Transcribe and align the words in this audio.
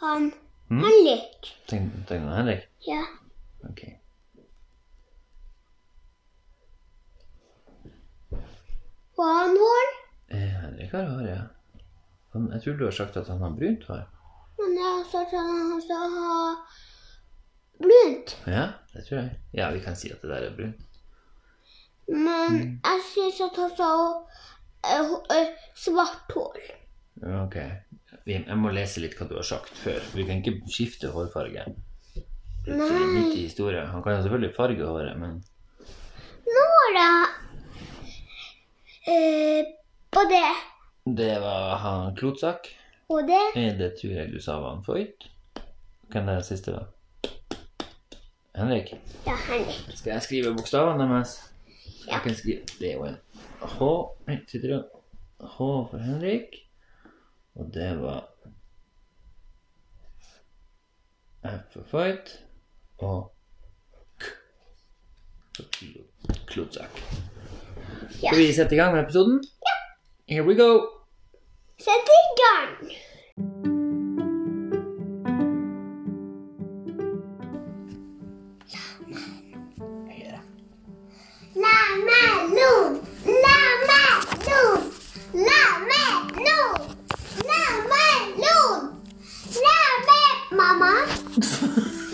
Han 0.00 0.32
Mm. 0.70 0.84
Henrik. 0.84 1.48
Tegner 1.66 2.04
du 2.08 2.14
Henrik? 2.34 2.68
Ja. 2.86 3.00
Ok. 3.70 3.80
Og 9.18 9.26
han 9.26 9.56
hår. 9.60 9.88
Eh, 10.30 10.52
Henrik 10.62 10.92
har 10.94 11.08
hår, 11.10 11.24
ja. 11.28 11.40
Han, 12.32 12.46
jeg 12.54 12.62
tror 12.62 12.78
du 12.78 12.84
har 12.86 12.94
sagt 12.94 13.16
at 13.18 13.28
han 13.28 13.42
har 13.42 13.56
brunt 13.58 13.84
hår. 13.88 14.04
Men 14.60 14.76
jeg 14.78 14.92
har 14.98 15.06
sagt 15.10 15.34
at 15.34 15.48
han 15.48 15.72
også 15.76 15.98
har 16.14 16.60
brunt. 17.80 18.36
Ja, 18.46 18.66
det 18.92 19.04
tror 19.08 19.18
jeg. 19.18 19.30
Ja, 19.58 19.70
vi 19.74 19.80
kan 19.84 19.96
si 19.96 20.10
at 20.14 20.22
det 20.22 20.30
der 20.30 20.46
er 20.50 20.56
brunt. 20.56 20.86
Men 22.08 22.52
Mm. 22.52 22.80
jeg 22.84 23.02
syns 23.12 23.40
at 23.46 23.56
han 23.56 23.70
har 23.78 24.06
eh, 24.84 25.12
eh, 25.36 25.50
svart 25.74 26.32
hår. 26.34 26.56
Ok. 27.20 27.56
Jeg 28.26 28.56
må 28.56 28.72
lese 28.72 29.02
litt 29.02 29.16
hva 29.18 29.26
du 29.28 29.36
har 29.36 29.46
sagt 29.46 29.76
før. 29.82 30.00
Vi 30.16 30.24
kan 30.28 30.40
ikke 30.40 30.60
skifte 30.70 31.10
hårfarge. 31.12 31.66
Nei. 32.66 32.88
det 32.88 33.06
midt 33.14 33.36
i 33.36 33.44
historien. 33.46 33.86
Han 33.88 34.02
kan 34.04 34.18
jo 34.18 34.24
selvfølgelig 34.24 34.54
farge 34.56 34.84
håret, 34.84 35.16
men 35.18 35.38
Nora 36.50 37.06
eh, 39.08 39.70
På 40.12 40.26
det 40.28 40.48
det 41.16 41.40
var 41.40 41.76
han 41.76 42.16
Klotsak. 42.16 42.68
og 43.08 43.26
det 43.26 43.78
Det 43.78 43.92
tror 44.00 44.12
jeg 44.12 44.32
du 44.32 44.40
sa 44.40 44.60
var 44.60 44.74
han 44.74 44.84
Foyt. 44.84 45.30
Hvem 46.12 46.28
er 46.28 46.34
den 46.34 46.44
siste, 46.44 46.72
da? 46.72 46.84
Henrik? 48.54 48.94
Ja, 49.26 49.36
Henrik. 49.48 49.96
Skal 49.96 50.12
jeg 50.12 50.22
skrive 50.22 50.54
bokstavene 50.54 51.08
deres? 51.14 51.52
Ja. 52.06 52.12
Jeg 52.12 52.20
kan 52.22 52.34
skrive 52.34 52.60
Det 52.78 52.90
er 52.90 52.96
jo 52.96 53.04
en 53.04 53.16
H 53.60 53.88
sitter 54.48 54.68
du 54.68 54.84
H 55.40 55.56
for 55.90 55.98
Henrik. 55.98 56.69
Og 57.54 57.70
det 57.74 58.00
var 58.02 58.28
F 61.44 61.72
for 61.72 61.82
Fight. 61.90 62.44
Og 62.98 63.32
K 64.18 64.24
for 65.56 65.62
Klo- 66.50 66.72
Skal 68.18 68.38
vi 68.38 68.52
sette 68.52 68.74
i 68.74 68.78
gang 68.78 68.94
med 68.94 69.02
episoden? 69.02 69.44
Ja. 69.66 69.76
Here 70.34 70.46
we 70.46 70.54
go. 70.54 70.70
Sett 71.78 72.10
i 72.20 72.22
gang. 72.42 72.92
Lamelon, 81.54 82.06
lamelon, 82.10 82.89
Mamma? 90.80 92.10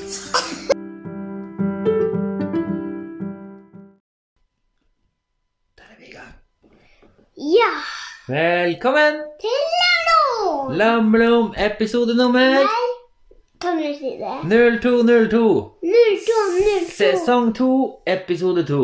Der 5.76 5.82
er 5.92 5.96
vi 5.98 6.06
i 6.06 6.12
gang. 6.12 6.32
Ja, 7.58 7.72
Velkommen! 8.28 9.14
til 9.40 9.58
Lamelon. 9.72 10.76
Lammelom 10.78 11.54
episode 11.58 12.16
nummer 12.16 12.40
Nei, 12.40 12.86
kan 13.60 13.76
du 13.78 13.90
si 13.98 14.10
det? 14.20 14.34
0202. 14.80 15.78
0202. 15.82 16.90
Sesong 16.98 17.54
2, 17.54 18.02
episode 18.06 18.66
2. 18.66 18.82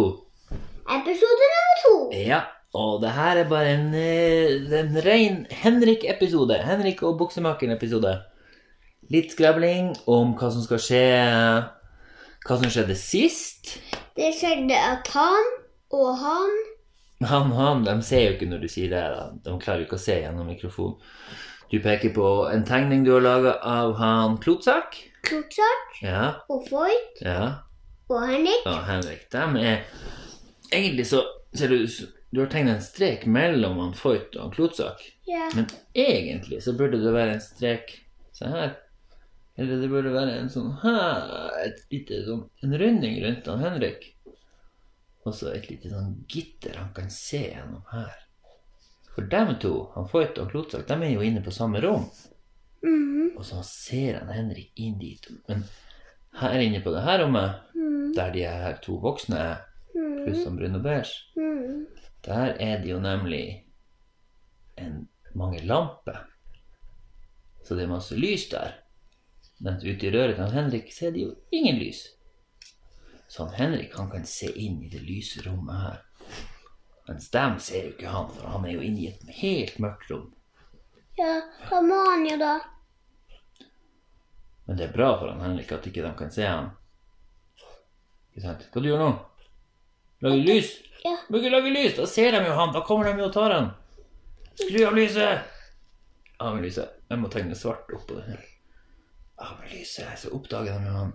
Episode 0.98 1.44
nummer 1.54 1.76
to. 1.84 1.94
Ja, 2.26 2.40
og 2.74 3.00
det 3.02 3.10
her 3.10 3.36
er 3.42 3.48
bare 3.48 3.74
en, 3.74 3.94
eh, 3.94 4.80
en 4.80 4.96
ren 5.06 5.46
Henrik-episode. 5.50 6.54
Henrik 6.68 7.02
og 7.02 7.18
buksemakeren-episode. 7.18 8.18
Litt 9.10 9.32
skravling 9.34 9.92
om 10.06 10.34
hva 10.38 10.50
som 10.54 10.62
skal 10.64 10.78
skje 10.80 11.02
Hva 12.46 12.58
som 12.58 12.70
skjedde 12.70 12.94
sist. 12.98 13.76
Det 14.16 14.32
skjedde 14.36 14.76
at 14.76 15.08
han 15.14 15.48
og 15.92 16.14
han 16.20 16.54
Han 17.28 17.52
han, 17.54 17.84
de 17.86 17.94
ser 18.02 18.24
jo 18.24 18.32
ikke 18.36 18.48
når 18.50 18.62
du 18.64 18.68
sier 18.68 18.90
det. 18.90 19.02
da. 19.14 19.26
De 19.44 19.58
klarer 19.62 19.82
jo 19.84 19.86
ikke 19.86 19.98
å 20.00 20.02
se 20.06 20.16
gjennom 20.20 20.48
mikrofonen. 20.50 20.96
Du 21.70 21.78
peker 21.80 22.10
på 22.12 22.24
en 22.52 22.64
tegning 22.68 23.04
du 23.06 23.12
har 23.14 23.22
laga 23.24 23.52
av 23.64 23.94
han 23.96 24.34
Klotsak. 24.42 24.98
Klotsak 25.24 26.00
Ja, 26.02 26.42
og 26.50 26.66
Voigt 26.70 27.22
ja. 27.22 27.62
og 28.10 28.26
Henrik 28.26 28.66
Og 28.66 28.80
Henrik. 28.88 29.22
De 29.30 29.44
er 29.62 29.84
Egentlig 30.72 31.06
så 31.06 31.22
ser 31.54 31.68
du 31.70 31.86
Du 32.32 32.40
har 32.40 32.50
tegnet 32.50 32.74
en 32.80 32.84
strek 32.84 33.26
mellom 33.26 33.78
han 33.78 33.94
Foyt 33.94 34.34
og 34.36 34.42
han 34.42 34.54
Klotsak. 34.56 35.00
Ja. 35.28 35.46
Men 35.54 35.68
egentlig 35.94 36.62
så 36.64 36.72
burde 36.76 36.98
det 37.04 37.12
være 37.14 37.36
en 37.38 37.44
strek 37.44 37.94
se 38.34 38.48
her. 38.48 38.74
Eller 39.56 39.82
det 39.82 39.90
burde 39.92 40.14
være 40.14 40.38
en 40.40 40.50
sånn 40.50 40.70
et 41.62 41.82
lite 41.92 42.22
sånn, 42.24 42.46
en 42.64 42.76
runding 42.80 43.18
rundt 43.24 43.48
han 43.50 43.64
Henrik. 43.66 44.06
Og 45.26 45.36
så 45.36 45.52
et 45.52 45.68
lite 45.70 45.92
sånn 45.92 46.14
gitter 46.30 46.78
han 46.80 46.92
kan 46.96 47.10
se 47.12 47.42
gjennom 47.50 47.84
her. 47.92 48.14
For 49.12 49.28
dem 49.28 49.54
to, 49.60 49.74
han 49.94 50.08
Foyt 50.08 50.40
og 50.40 50.50
Klotsak, 50.54 50.86
de 50.88 50.96
er 50.96 51.12
jo 51.12 51.24
inne 51.24 51.44
på 51.44 51.52
samme 51.52 51.82
rom. 51.84 52.08
Mhm. 52.82 53.36
Og 53.36 53.44
så 53.46 53.60
ser 53.66 54.20
han 54.20 54.32
Henrik 54.32 54.72
inn 54.80 54.98
dit. 55.00 55.28
Men 55.48 55.64
her 56.40 56.60
inne 56.60 56.80
på 56.80 56.92
det 56.94 57.04
her 57.04 57.20
rommet, 57.22 57.60
mm. 57.74 58.12
der 58.16 58.32
de 58.32 58.44
her 58.48 58.78
to 58.84 58.96
voksne 59.02 59.38
er, 59.38 59.62
pluss 59.92 60.44
han 60.46 60.56
brun 60.56 60.78
og 60.78 60.84
beige, 60.84 61.18
mm. 61.36 61.86
der 62.24 62.54
er 62.56 62.80
det 62.82 62.92
jo 62.92 63.00
nemlig 63.02 63.44
en, 64.80 65.08
mange 65.34 65.60
lamper. 65.66 66.24
Så 67.64 67.76
det 67.76 67.84
er 67.84 67.92
masse 67.92 68.16
lys 68.16 68.48
der. 68.50 68.81
Mens 69.62 69.84
ute 69.84 70.08
i 70.08 70.10
røret 70.10 70.36
til 70.38 70.54
Henrik 70.56 70.90
ser 70.90 71.14
de 71.14 71.26
jo 71.28 71.34
ingen 71.54 71.78
lys. 71.78 72.02
Så 73.30 73.46
han 73.46 73.54
Henrik 73.54 73.94
han 73.96 74.10
kan 74.10 74.26
se 74.26 74.50
inn 74.50 74.80
i 74.82 74.90
det 74.90 75.04
lyse 75.06 75.42
rommet 75.46 75.78
her. 75.84 76.00
Mens 77.06 77.30
dem 77.30 77.58
ser 77.62 77.86
jo 77.86 77.92
ikke 77.94 78.10
han, 78.10 78.28
for 78.34 78.50
han 78.50 78.66
er 78.66 78.74
jo 78.74 78.82
inne 78.84 79.04
i 79.04 79.08
et 79.12 79.34
helt 79.38 79.78
mørkt 79.82 80.10
rom. 80.10 80.28
Ja, 81.18 81.40
da 81.70 81.80
må 81.84 81.98
han 82.10 82.26
jo 82.26 82.36
da. 82.42 82.52
Men 84.66 84.78
det 84.78 84.88
er 84.88 84.94
bra 84.96 85.12
for 85.20 85.30
han 85.30 85.42
Henrik 85.46 85.72
at 85.74 85.86
ikke 85.86 86.04
de 86.04 86.12
kan 86.18 86.34
se 86.34 86.46
han. 86.46 86.70
Ikke 88.32 88.46
sant? 88.46 88.68
Hva 88.72 88.82
du 88.82 88.90
gjør 88.90 89.02
nå? 89.02 89.10
Lager 90.26 90.46
lys? 90.46 90.76
Ja. 91.02 91.16
Må 91.28 91.38
ikke 91.38 91.54
lage 91.54 91.74
lys, 91.74 91.96
da 91.98 92.06
ser 92.06 92.34
de 92.34 92.44
jo 92.46 92.54
han. 92.58 92.74
Da 92.74 92.82
kommer 92.86 93.10
de 93.10 93.22
jo 93.22 93.30
og 93.30 93.34
tar 93.34 93.54
han. 93.54 93.72
Skru 94.58 94.82
av 94.88 94.96
lyset. 94.98 95.52
Av 96.42 96.56
med 96.56 96.66
lyset. 96.66 96.98
Jeg 97.10 97.22
må 97.22 97.30
tegne 97.30 97.58
svart 97.58 97.90
oppå 97.94 98.18
det 98.18 98.30
her. 98.30 98.48
Av 99.40 99.56
men 99.60 99.70
lyset, 99.72 100.18
så 100.18 100.30
oppdager 100.36 100.76
de 100.76 100.86
jo 100.86 100.94
han. 100.96 101.12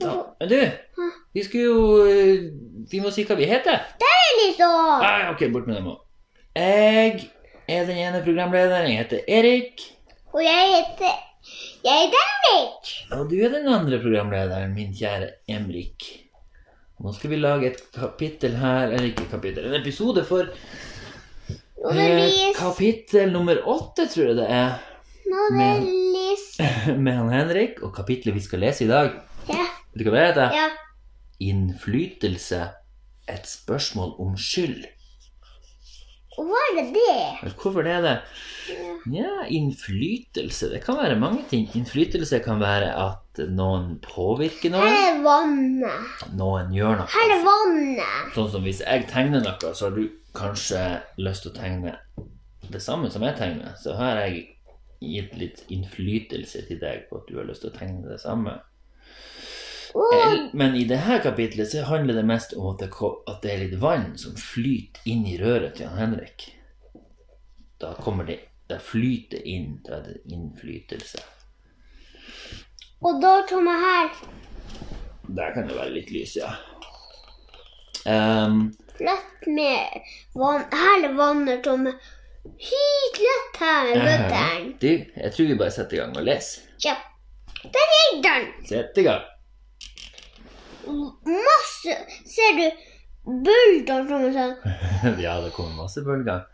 Da. 0.00 0.36
Men 0.40 0.48
du, 0.48 0.70
vi 1.32 1.42
skulle 1.44 1.64
jo 1.64 1.80
eh, 2.08 2.46
Vi 2.90 3.02
må 3.04 3.10
si 3.12 3.26
hva 3.28 3.36
vi 3.36 3.48
heter. 3.50 3.82
Der 4.00 4.14
er 4.16 4.38
liksom! 4.38 5.04
Ah, 5.04 5.26
ok, 5.34 5.44
bort 5.52 5.68
med 5.68 5.76
dem 5.76 5.90
òg. 5.92 6.00
Jeg 6.56 7.28
er 7.68 7.84
den 7.86 8.00
ene 8.00 8.22
programlederen. 8.24 8.88
Jeg 8.90 9.04
heter 9.04 9.28
Erik. 9.28 9.84
Og 10.32 10.40
jeg 10.44 10.72
heter 10.72 11.12
Jeg 11.84 12.06
heter 12.06 12.24
Emrik. 12.30 12.90
Og 13.16 13.28
du 13.30 13.36
er 13.44 13.52
den 13.52 13.68
andre 13.68 14.00
programlederen, 14.02 14.74
min 14.74 14.92
kjære 14.96 15.30
Emrik. 15.52 16.08
Nå 17.00 17.12
skal 17.16 17.32
vi 17.32 17.38
lage 17.40 17.70
et 17.70 17.80
kapittel 17.94 18.58
her 18.60 18.90
Eller 18.90 19.06
ikke 19.08 19.30
kapittel, 19.30 19.70
en 19.70 19.78
episode 19.78 20.20
for 20.28 20.50
eh, 21.88 22.50
kapittel 22.58 23.32
nummer 23.32 23.62
åtte, 23.64 24.04
tror 24.12 24.32
jeg 24.32 24.36
det 24.42 24.48
er. 24.52 24.74
Novelis. 25.30 26.44
Med 27.04 27.16
han 27.18 27.32
Henrik. 27.34 27.80
Og 27.86 27.94
kapitlet 27.96 28.34
vi 28.36 28.44
skal 28.44 28.62
lese 28.66 28.84
i 28.86 28.90
dag, 28.90 29.12
Ja. 29.48 29.66
vet 29.94 30.04
du 30.04 30.10
hva 30.10 30.16
det 30.20 30.28
heter? 30.30 30.56
Ja. 30.60 30.68
Innflytelse. 31.50 32.62
Et 33.30 33.46
spørsmål 33.46 34.16
om 34.20 34.34
skyld. 34.36 34.84
Er 36.40 36.70
det 36.76 36.84
det? 36.94 37.52
Hvorfor 37.60 37.82
det 37.84 37.92
er 37.92 38.04
det? 38.04 38.12
Ja, 39.12 39.32
innflytelse. 39.50 40.68
Det 40.72 40.80
kan 40.84 40.96
være 40.96 41.18
mange 41.20 41.42
ting. 41.50 41.66
Innflytelse 41.76 42.38
kan 42.44 42.60
være 42.62 42.90
at 42.96 43.40
noen 43.50 43.98
påvirker 44.04 44.72
noen. 44.72 44.86
Her 44.88 45.10
er 45.10 45.20
vannet. 45.24 46.24
Noen 46.38 46.72
gjør 46.74 47.00
noe. 47.02 47.08
Her 47.12 47.34
er 47.34 47.42
vannet. 47.44 48.30
Sånn 48.36 48.48
som 48.54 48.64
hvis 48.64 48.80
jeg 48.84 49.06
tegner 49.10 49.44
noe, 49.44 49.74
så 49.74 49.88
har 49.88 49.96
du 49.98 50.06
kanskje 50.36 50.84
lyst 51.20 51.44
til 51.44 51.52
å 51.52 51.58
tegne 51.58 51.96
det 52.70 52.82
samme 52.84 53.10
som 53.12 53.24
jeg 53.26 53.36
tegner. 53.40 53.74
Så 53.82 53.96
har 53.98 54.22
jeg 54.24 54.46
gitt 55.00 55.36
litt 55.40 55.64
innflytelse 55.72 56.66
til 56.68 56.80
deg 56.80 57.08
på 57.08 57.20
at 57.20 57.30
du 57.30 57.38
har 57.40 57.48
lyst 57.48 57.64
til 57.64 57.72
å 57.72 57.78
tegne 57.78 58.08
det 58.08 58.20
samme. 58.22 58.58
Men 60.52 60.76
i 60.78 60.84
dette 60.84 61.18
kapitlet 61.24 61.70
så 61.72 61.82
handler 61.88 62.14
det 62.14 62.26
mest 62.28 62.52
om 62.54 62.68
at 62.70 62.84
det, 63.42 63.50
er 63.50 63.64
litt 63.64 63.78
vann 63.82 64.12
som 64.18 64.36
flyter 64.38 65.08
inn 65.10 65.24
i 65.26 65.38
røret 65.40 65.78
til 65.78 65.90
han 65.90 66.14
Henrik. 66.14 66.50
Da 67.80 67.94
kommer 67.98 68.28
det 68.28 68.38
Da 68.70 68.78
flyter 68.78 69.40
inn. 69.50 69.80
Da 69.82 69.96
er 69.96 70.02
det 70.06 70.20
innflytelse. 70.30 71.18
Og 73.02 73.16
da 73.22 73.40
kommer 73.48 73.80
her 73.82 74.12
Der 75.26 75.54
kan 75.54 75.66
det 75.66 75.74
være 75.74 75.94
litt 75.96 76.12
lys, 76.14 76.36
ja. 76.38 76.52
Um, 78.06 78.70
flott 78.96 79.46
med 79.46 80.06
vann. 80.34 80.68
Her 80.70 81.08
vannet 82.44 83.96
som 83.96 83.98
Hit 83.98 84.04
lett 84.04 84.32
her. 84.32 84.72
Du, 84.80 84.88
jeg 85.22 85.32
tror 85.32 85.46
vi 85.46 85.56
bare 85.58 85.70
setter 85.70 85.96
i 85.96 86.00
gang 86.00 86.16
og 86.16 86.24
leser. 86.24 86.62
Ja. 86.84 86.96
Der 87.62 87.92
er 87.96 88.22
den. 88.22 88.46
Sett 88.68 88.98
i 88.98 89.02
gang. 89.04 89.26
Masse 91.26 91.96
Ser 92.26 92.56
du 92.56 92.64
bølger 93.44 94.06
som 94.08 94.24
en 94.24 94.32
sånn 94.32 95.20
ja, 95.20 95.34
det 95.44 95.52
kommer 95.52 95.76
masse 95.76 96.00
bølger. 96.02 96.46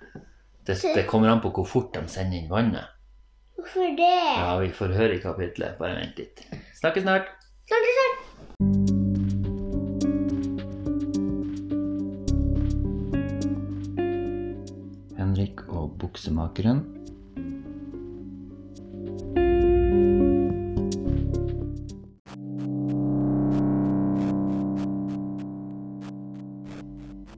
Det, 0.67 0.75
det 0.83 1.07
kommer 1.07 1.31
an 1.31 1.41
på 1.41 1.53
hvor 1.55 1.67
fort 1.67 1.95
de 1.95 2.03
sender 2.11 2.41
inn 2.41 2.51
vannet. 2.51 2.91
Hvorfor 3.57 3.95
det? 3.97 4.11
Ja, 4.37 4.57
vi 4.61 4.73
får 4.75 4.95
høre 4.99 5.17
i 5.17 5.23
kapitlet. 5.23 5.79
Bare 5.79 5.97
vent 6.01 6.19
litt. 6.19 6.43
Snakkes 6.81 7.07
snart. 7.07 7.31
Snakkes 7.71 7.99
snart. 8.01 8.26
Og 16.17 16.21
buksemakeren. 16.21 16.81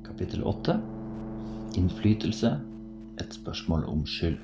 Kapittel 0.04 0.44
8. 0.44 0.80
Innflytelse. 1.76 2.60
Et 3.20 3.34
spørsmål 3.34 3.84
om 3.84 4.06
skyld. 4.06 4.38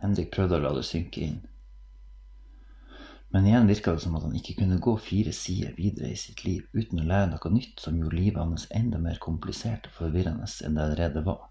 Henrik 0.00 0.30
prøvde 0.34 0.58
å 0.58 0.64
la 0.66 0.74
det 0.76 0.84
synke 0.84 1.24
inn. 1.24 1.49
Men 3.30 3.46
igjen 3.46 3.68
virka 3.70 3.92
det 3.94 4.02
som 4.02 4.16
at 4.18 4.24
han 4.26 4.34
ikke 4.34 4.56
kunne 4.58 4.80
gå 4.82 4.96
fire 4.98 5.32
sider 5.32 5.76
videre 5.76 6.10
i 6.10 6.18
sitt 6.18 6.42
liv 6.44 6.64
uten 6.74 6.98
å 6.98 7.06
lære 7.06 7.30
noe 7.30 7.52
nytt 7.54 7.78
som 7.82 7.98
gjorde 7.98 8.18
livet 8.18 8.42
hans 8.42 8.66
enda 8.74 8.98
mer 8.98 9.20
komplisert 9.22 9.86
og 9.86 9.94
forvirrende 10.00 10.48
enn 10.66 10.78
det 10.78 10.86
allerede 10.86 11.22
var. 11.28 11.46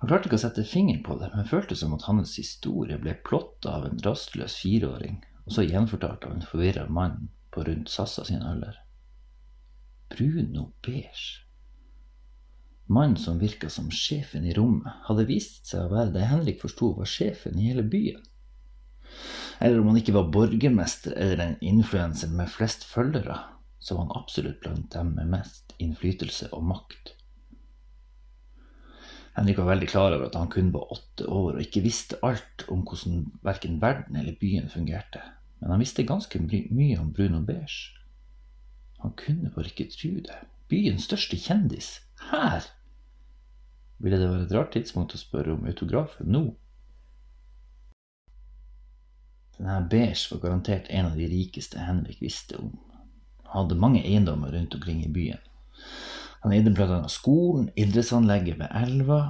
Han 0.00 0.10
klarte 0.10 0.28
ikke 0.28 0.40
å 0.40 0.42
sette 0.42 0.66
fingeren 0.66 1.04
på 1.06 1.14
det, 1.20 1.30
men 1.32 1.46
følte 1.48 1.78
som 1.78 1.94
at 1.94 2.08
hans 2.08 2.34
historie 2.36 2.98
ble 3.00 3.14
plotta 3.24 3.76
av 3.78 3.86
en 3.86 4.02
rastløs 4.04 4.58
fireåring, 4.60 5.22
og 5.46 5.54
så 5.54 5.64
gjenfortalt 5.64 6.26
av 6.26 6.34
en 6.34 6.44
forvirra 6.44 6.88
mann 6.90 7.30
på 7.54 7.62
rundt 7.68 7.92
Sassa 7.92 8.26
sin 8.26 8.42
alder. 8.42 8.80
Bruno 10.10 10.72
Beige. 10.84 11.46
Mannen 12.86 13.16
som 13.16 13.38
virka 13.40 13.70
som 13.72 13.86
sjefen 13.88 14.44
i 14.44 14.52
rommet, 14.58 14.92
hadde 15.06 15.24
vist 15.30 15.70
seg 15.70 15.86
å 15.86 15.94
være 15.94 16.12
det 16.18 16.26
Henrik 16.28 16.60
forsto 16.60 16.90
var 16.98 17.08
sjefen 17.08 17.56
i 17.56 17.70
hele 17.70 17.86
byen. 17.86 18.20
Eller 19.60 19.80
om 19.80 19.90
han 19.90 19.98
ikke 20.00 20.14
var 20.16 20.30
borgermester 20.34 21.14
eller 21.16 21.44
en 21.44 21.58
influenser 21.62 22.32
med 22.34 22.50
flest 22.50 22.84
følgere, 22.88 23.38
så 23.78 23.96
var 23.96 24.06
han 24.06 24.16
absolutt 24.22 24.60
blant 24.64 24.90
dem 24.94 25.12
med 25.18 25.30
mest 25.36 25.74
innflytelse 25.78 26.50
og 26.56 26.64
makt. 26.66 27.14
Henrik 29.34 29.58
var 29.58 29.72
veldig 29.72 29.88
klar 29.90 30.14
over 30.14 30.28
at 30.28 30.36
han 30.38 30.50
kun 30.50 30.70
var 30.74 30.92
åtte 30.94 31.26
år 31.26 31.56
og 31.56 31.62
ikke 31.62 31.82
visste 31.82 32.20
alt 32.22 32.64
om 32.70 32.84
hvordan 32.86 33.24
verken 33.42 33.80
verden 33.82 34.16
eller 34.20 34.38
byen 34.40 34.70
fungerte, 34.70 35.22
men 35.60 35.74
han 35.74 35.82
visste 35.82 36.06
ganske 36.06 36.38
my 36.38 36.66
mye 36.70 37.00
om 37.02 37.10
Bruno 37.12 37.42
Beige. 37.42 37.96
Han 39.02 39.12
kunne 39.18 39.50
bare 39.52 39.68
ikke 39.68 39.90
tro 39.92 40.12
det. 40.24 40.38
Byens 40.70 41.04
største 41.08 41.36
kjendis. 41.36 41.98
Her! 42.30 42.64
Ville 43.98 44.20
det 44.20 44.30
være 44.30 44.46
et 44.46 44.54
rart 44.54 44.72
tidspunkt 44.72 45.14
å 45.16 45.20
spørre 45.20 45.54
om 45.58 45.66
autografen 45.68 46.30
nå? 46.32 46.46
Denne 49.58 49.86
Beige 49.90 50.32
var 50.32 50.40
garantert 50.42 50.90
en 50.90 51.06
av 51.06 51.16
de 51.16 51.28
rikeste 51.30 51.78
Henrik 51.78 52.22
visste 52.22 52.58
om. 52.58 52.72
Han 53.44 53.64
hadde 53.64 53.78
mange 53.78 54.02
eiendommer 54.02 54.52
rundt 54.52 54.74
omkring 54.74 55.04
i 55.04 55.12
byen. 55.12 55.42
Han 56.42 56.52
eide 56.52 56.72
bl.a. 56.74 57.04
skolen, 57.08 57.70
idrettsanlegget 57.76 58.58
ved 58.58 58.72
elva, 58.82 59.20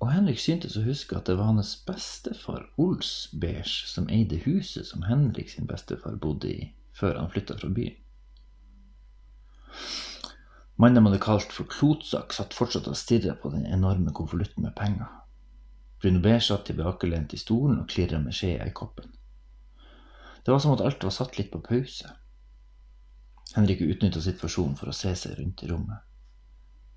og 0.00 0.12
Henrik 0.12 0.38
syntes 0.40 0.76
å 0.76 0.84
huske 0.84 1.16
at 1.16 1.26
det 1.28 1.36
var 1.38 1.50
hans 1.50 1.74
bestefar 1.86 2.66
Ols 2.80 3.30
Beige 3.40 3.88
som 3.90 4.06
eide 4.12 4.38
huset 4.44 4.86
som 4.88 5.04
Henrik 5.08 5.50
sin 5.52 5.68
bestefar 5.70 6.16
bodde 6.20 6.50
i 6.50 6.70
før 6.94 7.18
han 7.18 7.30
flytta 7.32 7.56
fra 7.58 7.70
byen. 7.74 7.98
Mannen 10.76 11.04
man 11.04 11.12
hadde 11.12 11.22
kalt 11.22 11.52
for 11.54 11.70
Klotsak, 11.70 12.34
satt 12.34 12.54
fortsatt 12.54 12.88
og 12.90 12.98
stirra 12.98 13.36
på 13.38 13.50
den 13.52 13.66
enorme 13.66 14.12
konvolutten 14.14 14.66
med 14.66 14.74
penger. 14.78 15.10
Bruno 16.02 16.22
Beige 16.22 16.48
satt 16.48 16.66
tilbakelent 16.68 17.34
i 17.34 17.40
stolen 17.40 17.78
og 17.80 17.90
klirra 17.90 18.18
med 18.22 18.34
skjea 18.36 18.66
i 18.66 18.74
koppen. 18.74 19.13
Det 20.44 20.52
var 20.52 20.58
som 20.60 20.74
at 20.74 20.82
alt 20.84 21.04
var 21.04 21.14
satt 21.14 21.38
litt 21.38 21.50
på 21.52 21.62
pause. 21.64 22.10
Henrik 23.54 23.80
utnytta 23.80 24.20
situasjonen 24.20 24.76
for 24.76 24.90
å 24.90 24.96
se 24.96 25.14
seg 25.16 25.38
rundt 25.38 25.62
i 25.64 25.70
rommet. 25.70 26.02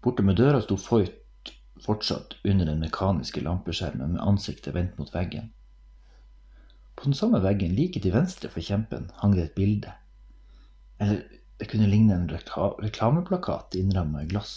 Borte 0.04 0.26
med 0.26 0.40
døra 0.40 0.60
sto 0.64 0.76
Foyt 0.82 1.54
fortsatt 1.84 2.36
under 2.44 2.66
den 2.66 2.82
mekaniske 2.84 3.44
lampeskjermen 3.46 4.16
med 4.16 4.24
ansiktet 4.24 4.76
vendt 4.76 4.98
mot 5.00 5.14
veggen. 5.14 5.52
På 6.98 7.06
den 7.06 7.14
samme 7.14 7.40
veggen, 7.44 7.76
like 7.78 8.02
til 8.02 8.16
venstre 8.16 8.50
for 8.50 8.66
kjempen, 8.66 9.12
hang 9.22 9.36
det 9.38 9.44
et 9.46 9.56
bilde. 9.56 9.94
Eller 11.00 11.22
det 11.62 11.70
kunne 11.70 11.90
ligne 11.90 12.16
en 12.16 12.30
rekla 12.30 12.72
reklameplakat 12.82 13.78
innramma 13.78 14.24
i 14.26 14.32
glass. 14.32 14.56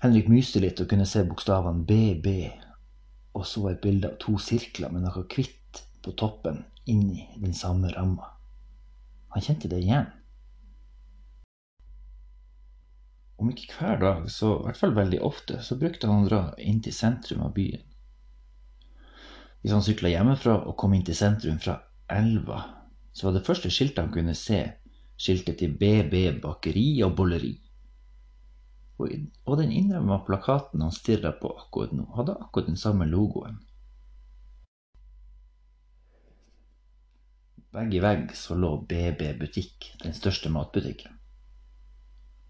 Henrik 0.00 0.30
myste 0.30 0.62
litt 0.62 0.80
og 0.80 0.88
kunne 0.92 1.08
se 1.08 1.24
bokstavene 1.26 1.84
BB, 1.88 2.28
og 3.34 3.44
så 3.48 3.68
et 3.72 3.82
bilde 3.82 4.12
av 4.12 4.20
to 4.22 4.38
sirkler 4.38 4.94
med 4.94 5.04
noe 5.04 5.26
hvitt 5.34 5.82
på 6.04 6.14
toppen 6.20 6.62
inni 6.84 7.28
den 7.40 7.54
samme 7.54 7.88
ramma. 7.94 8.30
Han 9.34 9.42
kjente 9.42 9.68
det 9.68 9.80
igjen. 9.82 10.06
Om 13.36 13.50
ikke 13.50 13.72
hver 13.78 13.98
dag, 14.00 14.30
så 14.30 14.52
i 14.60 14.62
hvert 14.68 14.78
fall 14.78 14.94
veldig 14.94 15.20
ofte, 15.26 15.58
så 15.62 15.76
brukte 15.80 16.06
han 16.06 16.24
å 16.24 16.28
dra 16.28 16.42
inn 16.62 16.78
til 16.84 16.94
sentrum 16.94 17.42
av 17.44 17.52
byen. 17.56 17.82
Hvis 19.60 19.74
han 19.74 19.82
sykla 19.82 20.12
hjemmefra 20.12 20.58
og 20.68 20.76
kom 20.78 20.94
inn 20.94 21.04
til 21.06 21.16
sentrum 21.18 21.58
fra 21.58 21.80
elva, 22.12 22.60
så 23.12 23.26
var 23.28 23.36
det 23.36 23.46
første 23.46 23.72
skiltet 23.72 24.02
han 24.04 24.12
kunne 24.14 24.36
se, 24.38 24.60
skiltet 25.16 25.58
til 25.60 25.74
BB 25.80 26.40
bakeri 26.42 26.88
og 27.06 27.14
bolleri. 27.18 27.54
Og 29.00 29.56
den 29.58 29.72
innrømma 29.74 30.20
plakaten 30.26 30.82
han 30.84 30.94
stirra 30.94 31.32
på 31.40 31.50
akkurat 31.58 31.94
nå, 31.96 32.06
hadde 32.14 32.36
akkurat 32.38 32.70
den 32.70 32.78
samme 32.78 33.08
logoen. 33.10 33.58
Vegg 37.74 37.94
i 37.94 38.00
vegg 38.02 38.28
så 38.38 38.54
lå 38.54 38.68
BB 38.86 39.32
butikk, 39.40 39.88
den 40.04 40.14
største 40.14 40.50
matbutikken. 40.54 41.16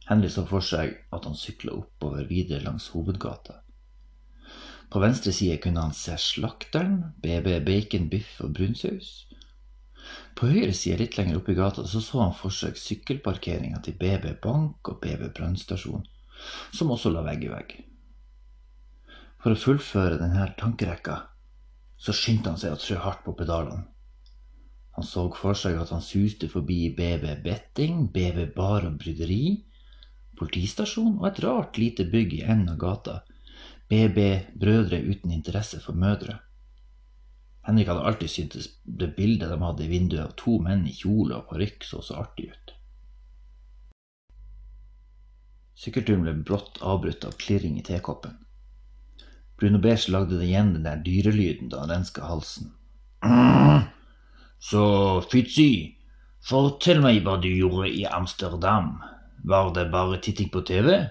Henry 0.04 0.28
så 0.28 0.42
for 0.44 0.60
seg 0.60 0.98
at 1.16 1.24
han 1.24 1.38
sykla 1.38 1.72
oppover 1.78 2.26
videre 2.28 2.60
langs 2.66 2.90
hovedgata. 2.92 3.62
På 4.92 5.00
venstre 5.00 5.32
side 5.32 5.56
kunne 5.64 5.80
han 5.80 5.96
se 5.96 6.18
Slakteren, 6.20 6.98
BB 7.24 7.54
bacon, 7.64 8.10
biff 8.12 8.34
og 8.44 8.52
brunsaus. 8.58 9.24
På 10.36 10.50
høyre 10.50 10.74
side, 10.76 10.98
litt 11.00 11.16
lenger 11.16 11.40
oppe 11.40 11.54
i 11.54 11.56
gata, 11.56 11.86
så 11.88 12.04
så 12.04 12.20
han 12.20 12.36
for 12.36 12.52
seg 12.52 12.76
sykkelparkeringa 12.76 13.80
til 13.86 13.96
BB 13.96 14.28
bank 14.44 14.92
og 14.92 15.00
BB 15.00 15.30
brannstasjon, 15.38 16.04
som 16.76 16.92
også 16.92 17.14
la 17.14 17.24
vegg 17.24 17.48
i 17.48 17.50
vegg. 17.54 17.74
For 19.40 19.56
å 19.56 19.62
fullføre 19.64 20.20
denne 20.20 20.50
tankerekka, 20.60 21.16
så 21.96 22.12
skyndte 22.12 22.52
han 22.52 22.60
seg 22.60 22.76
å 22.76 22.80
trø 22.84 23.00
hardt 23.00 23.24
på 23.24 23.36
pedalene. 23.40 23.88
Han 24.94 25.06
så 25.06 25.26
for 25.34 25.58
seg 25.58 25.78
at 25.80 25.90
han 25.90 26.02
suste 26.04 26.48
forbi 26.50 26.92
BB 26.94 27.24
Betting, 27.42 28.06
BB 28.14 28.54
Bar 28.54 28.86
og 28.86 28.98
Bryderi, 29.02 29.64
politistasjon 30.38 31.16
og 31.18 31.28
et 31.30 31.40
rart 31.42 31.78
lite 31.78 32.06
bygg 32.10 32.36
i 32.38 32.44
enden 32.44 32.74
av 32.74 32.78
gata, 32.82 33.16
BB 33.90 34.18
Brødre 34.60 35.00
uten 35.02 35.34
interesse 35.34 35.80
for 35.82 35.98
mødre. 35.98 36.38
Henrik 37.66 37.88
hadde 37.88 38.04
alltid 38.06 38.30
syntes 38.30 38.68
det 38.84 39.14
bildet 39.16 39.50
de 39.50 39.58
hadde 39.60 39.84
i 39.84 39.90
vinduet 39.90 40.22
av 40.26 40.34
to 40.40 40.58
menn 40.62 40.84
i 40.86 40.94
kjole 40.94 41.38
og 41.38 41.48
parykk 41.50 41.86
så 41.88 42.02
så 42.04 42.18
artig 42.20 42.50
ut. 42.52 42.74
Sykkelturen 45.74 46.22
ble 46.22 46.36
brått 46.46 46.78
avbrutt 46.86 47.24
av 47.26 47.34
klirring 47.40 47.80
i 47.80 47.86
tekoppen. 47.86 48.36
Bruno 49.58 49.80
Beige 49.82 50.12
lagde 50.12 50.38
det 50.38 50.46
igjen 50.50 50.74
den 50.76 50.86
der 50.86 51.02
dyrelyden 51.02 51.72
da 51.72 51.82
han 51.82 51.94
renska 51.96 52.28
halsen. 52.28 52.70
Så 54.58 54.84
Fitzy, 55.30 55.96
fortell 56.44 57.02
meg 57.04 57.22
hva 57.24 57.36
du 57.42 57.50
gjorde 57.50 57.90
i 57.90 58.04
Amsterdam. 58.06 58.96
Var 59.44 59.74
det 59.76 59.90
bare 59.92 60.20
titting 60.24 60.48
på 60.52 60.62
TV? 60.64 61.08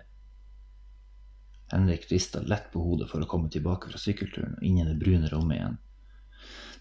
Henrik 1.74 2.12
rista 2.12 2.42
lett 2.42 2.72
på 2.74 2.82
hodet 2.82 3.10
for 3.10 3.22
å 3.22 3.30
komme 3.30 3.50
tilbake 3.50 3.90
fra 3.90 3.98
sykkelturen 4.02 4.58
og 4.60 4.66
inn 4.66 4.80
i 4.82 4.88
det 4.88 4.98
brune 5.02 5.30
rommet 5.32 5.58
igjen. 5.58 5.78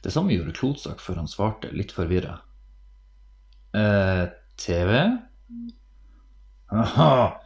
Det 0.03 0.11
samme 0.13 0.35
gjorde 0.35 0.53
Klotsak 0.57 1.01
før 1.01 1.23
han 1.23 1.29
svarte, 1.31 1.71
litt 1.73 1.93
forvirra. 1.95 2.41
eh, 3.75 4.27
TV? 4.57 5.19
Aha, 6.73 7.41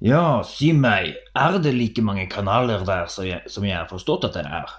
ja, 0.00 0.42
si 0.44 0.72
meg, 0.72 1.14
er 1.36 1.58
det 1.60 1.72
like 1.76 2.02
mange 2.04 2.26
kanaler 2.32 2.84
der 2.88 3.06
som 3.12 3.26
jeg, 3.28 3.44
som 3.52 3.64
jeg 3.64 3.76
har 3.76 3.88
forstått 3.88 4.24
at 4.28 4.38
det 4.38 4.44
er? 4.48 4.72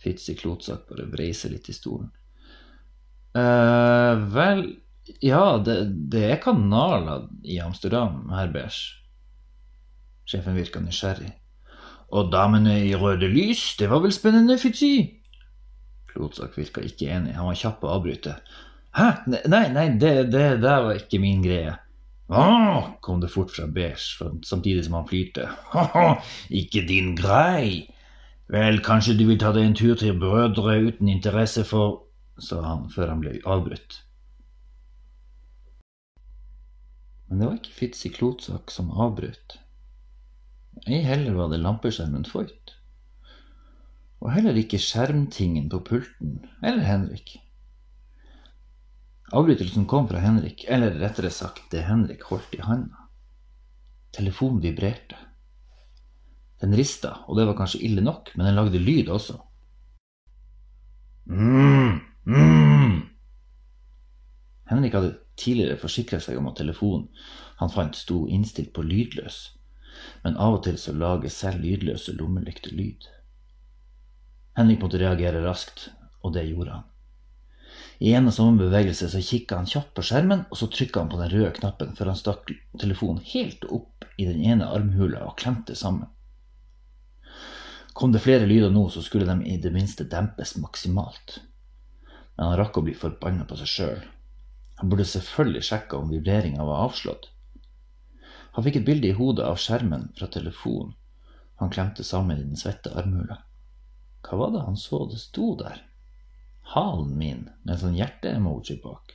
Fitzy 0.00 0.34
Klotsak 0.38 0.86
bare 0.88 1.08
vrei 1.12 1.32
seg 1.36 1.54
litt 1.54 1.68
i 1.68 1.76
stolen. 1.76 2.08
Uh, 3.36 4.16
vel, 4.34 4.64
Ja, 5.22 5.58
det, 5.62 5.76
det 6.12 6.24
er 6.32 6.40
kanaler 6.42 7.28
i 7.42 7.58
Amsterdam, 7.62 8.24
herr 8.34 8.50
Beige. 8.54 8.96
Sjefen 10.28 10.58
virka 10.58 10.82
nysgjerrig. 10.82 11.32
Og 12.14 12.30
damene 12.32 12.76
i 12.86 12.94
røde 12.98 13.28
lys, 13.30 13.74
det 13.78 13.90
var 13.90 14.02
vel 14.04 14.14
spennende, 14.14 14.58
Fitzy? 14.58 14.94
Klotsak 16.10 16.56
virka 16.58 16.82
ikke 16.82 17.10
enig, 17.10 17.36
han 17.36 17.50
var 17.50 17.58
kjapp 17.58 17.84
å 17.86 17.92
avbryte. 17.96 18.36
Hæ, 18.96 19.08
nei, 19.46 19.66
nei, 19.70 19.86
det, 20.02 20.14
det 20.32 20.46
der 20.62 20.86
var 20.86 20.98
ikke 20.98 21.20
min 21.22 21.42
greie. 21.44 21.76
Å, 22.30 22.42
kom 23.02 23.22
det 23.22 23.30
fort 23.30 23.50
fra 23.50 23.66
Beige, 23.70 24.30
samtidig 24.46 24.84
som 24.86 24.96
han 25.00 25.06
flirte. 25.10 25.48
ikke 26.60 26.84
din 26.86 27.16
grei. 27.18 27.88
Vel, 28.50 28.80
kanskje 28.82 29.14
du 29.14 29.28
vil 29.28 29.38
ta 29.38 29.52
deg 29.54 29.62
en 29.62 29.76
tur 29.78 29.98
til 29.98 30.16
Brødre 30.18 30.80
uten 30.82 31.10
interesse 31.12 31.62
for 31.62 32.08
sa 32.42 32.58
han 32.64 32.88
før 32.90 33.12
han 33.12 33.20
ble 33.22 33.36
avbrutt. 33.46 34.00
Men 37.28 37.38
det 37.38 37.46
var 37.46 37.60
ikke 37.60 37.76
Fitzy 37.76 38.10
Klotsak 38.10 38.72
som 38.74 38.90
avbrøt. 38.90 39.60
Ei 40.88 40.98
heller 41.06 41.36
var 41.38 41.52
det 41.52 41.60
lampeskjermen 41.62 42.26
Foyt. 42.26 42.74
Og 44.18 44.32
heller 44.34 44.58
ikke 44.58 44.82
skjermtingen 44.82 45.70
på 45.70 45.82
pulten 45.86 46.40
eller 46.58 46.82
Henrik. 46.88 47.36
Avbrytelsen 49.30 49.86
kom 49.86 50.08
fra 50.10 50.18
Henrik, 50.24 50.64
eller 50.66 50.98
rettere 50.98 51.30
sagt 51.30 51.70
det 51.70 51.86
Henrik 51.86 52.26
holdt 52.32 52.58
i 52.58 52.64
handa. 52.66 53.06
Telefonen 54.10 54.58
vibrerte. 54.64 55.29
Den 56.60 56.76
rista, 56.76 57.22
og 57.26 57.38
det 57.38 57.46
var 57.48 57.56
kanskje 57.56 57.80
ille 57.86 58.04
nok, 58.04 58.34
men 58.36 58.46
den 58.46 58.58
lagde 58.58 58.80
lyd 58.82 59.08
også. 59.08 59.38
Mm, 61.30 62.00
mm. 62.26 62.98
Henrik 64.70 64.94
hadde 64.94 65.14
tidligere 65.40 65.78
forsikra 65.80 66.20
seg 66.20 66.38
om 66.38 66.50
at 66.50 66.58
telefonen 66.60 67.08
han 67.60 67.72
fant 67.72 67.96
sto 67.96 68.26
innstilt 68.28 68.74
på 68.76 68.84
lydløs, 68.84 69.38
men 70.24 70.36
av 70.36 70.58
og 70.58 70.62
til 70.66 70.76
så 70.80 70.94
lager 70.96 71.32
selv 71.32 71.64
lydløse 71.64 72.14
lommelykter 72.18 72.76
lyd. 72.76 73.08
Henrik 74.58 74.84
måtte 74.84 75.00
reagere 75.00 75.42
raskt, 75.44 75.88
og 76.20 76.34
det 76.36 76.48
gjorde 76.50 76.76
han. 76.76 76.86
I 78.00 78.14
en 78.16 78.30
og 78.30 78.34
samme 78.34 78.60
bevegelse 78.60 79.10
så 79.12 79.20
kikka 79.24 79.60
han 79.60 79.68
kjapt 79.68 79.92
på 79.96 80.04
skjermen, 80.04 80.46
og 80.48 80.56
så 80.60 80.70
trykka 80.72 81.02
han 81.02 81.10
på 81.12 81.20
den 81.20 81.32
røde 81.34 81.52
knappen 81.58 81.92
før 81.96 82.12
han 82.12 82.20
stakk 82.20 82.52
telefonen 82.80 83.20
helt 83.32 83.66
opp 83.68 84.08
i 84.16 84.26
den 84.28 84.40
ene 84.40 84.68
armhula 84.68 85.26
og 85.28 85.36
klemte 85.40 85.76
sammen. 85.76 86.08
Kom 88.00 88.12
det 88.12 88.22
flere 88.24 88.46
lyder 88.48 88.70
nå, 88.72 88.86
så 88.88 89.02
skulle 89.04 89.28
de 89.28 89.44
i 89.44 89.58
det 89.60 89.72
minste 89.74 90.06
dempes 90.08 90.54
maksimalt. 90.56 91.42
Men 92.36 92.46
han 92.46 92.56
rakk 92.56 92.78
å 92.80 92.84
bli 92.86 92.94
forbanna 92.96 93.44
på 93.44 93.58
seg 93.60 93.68
sjøl. 93.68 94.06
Han 94.80 94.88
burde 94.88 95.04
selvfølgelig 95.04 95.66
sjekka 95.68 95.98
om 96.00 96.08
vibreringa 96.08 96.64
var 96.64 96.86
avslått. 96.86 97.28
Han 98.56 98.64
fikk 98.64 98.80
et 98.80 98.88
bilde 98.88 99.10
i 99.10 99.18
hodet 99.18 99.44
av 99.44 99.60
skjermen 99.60 100.08
fra 100.16 100.30
telefonen 100.32 100.96
han 101.60 101.70
klemte 101.70 102.04
sammen 102.04 102.38
i 102.38 102.42
den 102.42 102.56
svette 102.56 102.88
armhula. 102.96 103.36
Hva 104.24 104.36
var 104.36 104.52
det 104.54 104.60
han 104.64 104.76
så 104.80 105.04
det 105.10 105.18
sto 105.20 105.52
der? 105.60 105.82
Halen 106.72 107.10
min, 107.18 107.42
med 107.62 107.74
en 107.74 107.80
sånn 107.82 107.98
hjerte-emoji 107.98 108.78
bak. 108.80 109.12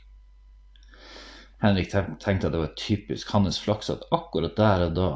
Henrik 1.63 1.89
tenkte 1.89 2.51
at 2.51 2.53
det 2.53 2.61
var 2.61 2.75
typisk 2.77 3.33
hans 3.33 3.57
flaks 3.63 3.89
at 3.89 4.05
akkurat 4.13 4.53
der 4.59 4.85
og 4.91 4.93
da 4.99 5.09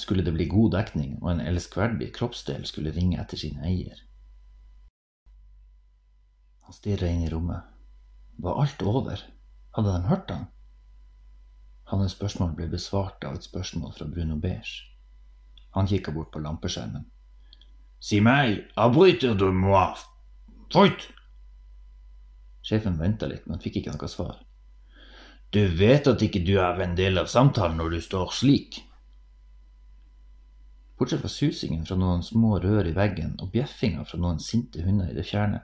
skulle 0.00 0.24
det 0.24 0.32
bli 0.32 0.46
god 0.50 0.72
dekning, 0.74 1.18
og 1.22 1.30
en 1.32 1.44
elskverdig 1.44 2.12
kroppsdel 2.14 2.66
skulle 2.66 2.92
ringe 2.94 3.20
etter 3.20 3.40
sin 3.40 3.60
eier. 3.64 4.00
Han 6.64 6.76
stirra 6.76 7.10
inn 7.10 7.24
i 7.26 7.30
rommet. 7.30 7.62
Var 8.40 8.60
alt 8.62 8.82
over? 8.82 9.20
Hadde 9.76 9.92
de 9.92 10.08
hørt 10.08 10.30
han? 10.30 10.46
Hans 11.90 12.14
spørsmål 12.16 12.54
ble 12.56 12.70
besvart 12.72 13.24
av 13.28 13.36
et 13.36 13.46
spørsmål 13.46 13.92
fra 13.96 14.06
Bruno 14.08 14.38
Beige. 14.40 14.88
Han 15.76 15.90
kikka 15.90 16.14
bort 16.14 16.32
på 16.32 16.40
lampeskjermen. 16.40 17.04
Si 18.00 18.20
meg, 18.20 18.64
avbryter 18.80 19.36
du 19.38 19.50
moi? 19.52 19.92
Foyt! 20.72 21.06
Sjefen 22.64 22.96
venta 23.00 23.28
litt, 23.28 23.44
men 23.46 23.60
fikk 23.60 23.80
ikke 23.80 23.94
noe 23.94 24.08
svar. 24.08 24.40
Du 25.54 25.60
vet 25.78 26.08
at 26.10 26.22
ikke 26.24 26.42
du 26.46 26.56
er 26.58 26.80
en 26.82 26.96
del 26.98 27.20
av 27.20 27.28
samtalen 27.30 27.76
når 27.78 27.94
du 27.94 28.00
står 28.02 28.32
slik? 28.34 28.80
Bortsett 30.98 31.24
fra 31.24 31.30
susingen 31.32 31.86
fra 31.88 31.96
noen 31.98 32.22
små 32.22 32.58
rør 32.62 32.86
i 32.86 32.94
veggen 32.94 33.34
og 33.42 33.50
bjeffinga 33.54 34.04
fra 34.06 34.20
noen 34.20 34.38
sinte 34.42 34.84
hunder 34.86 35.10
i 35.10 35.16
det 35.16 35.26
fjerne, 35.26 35.60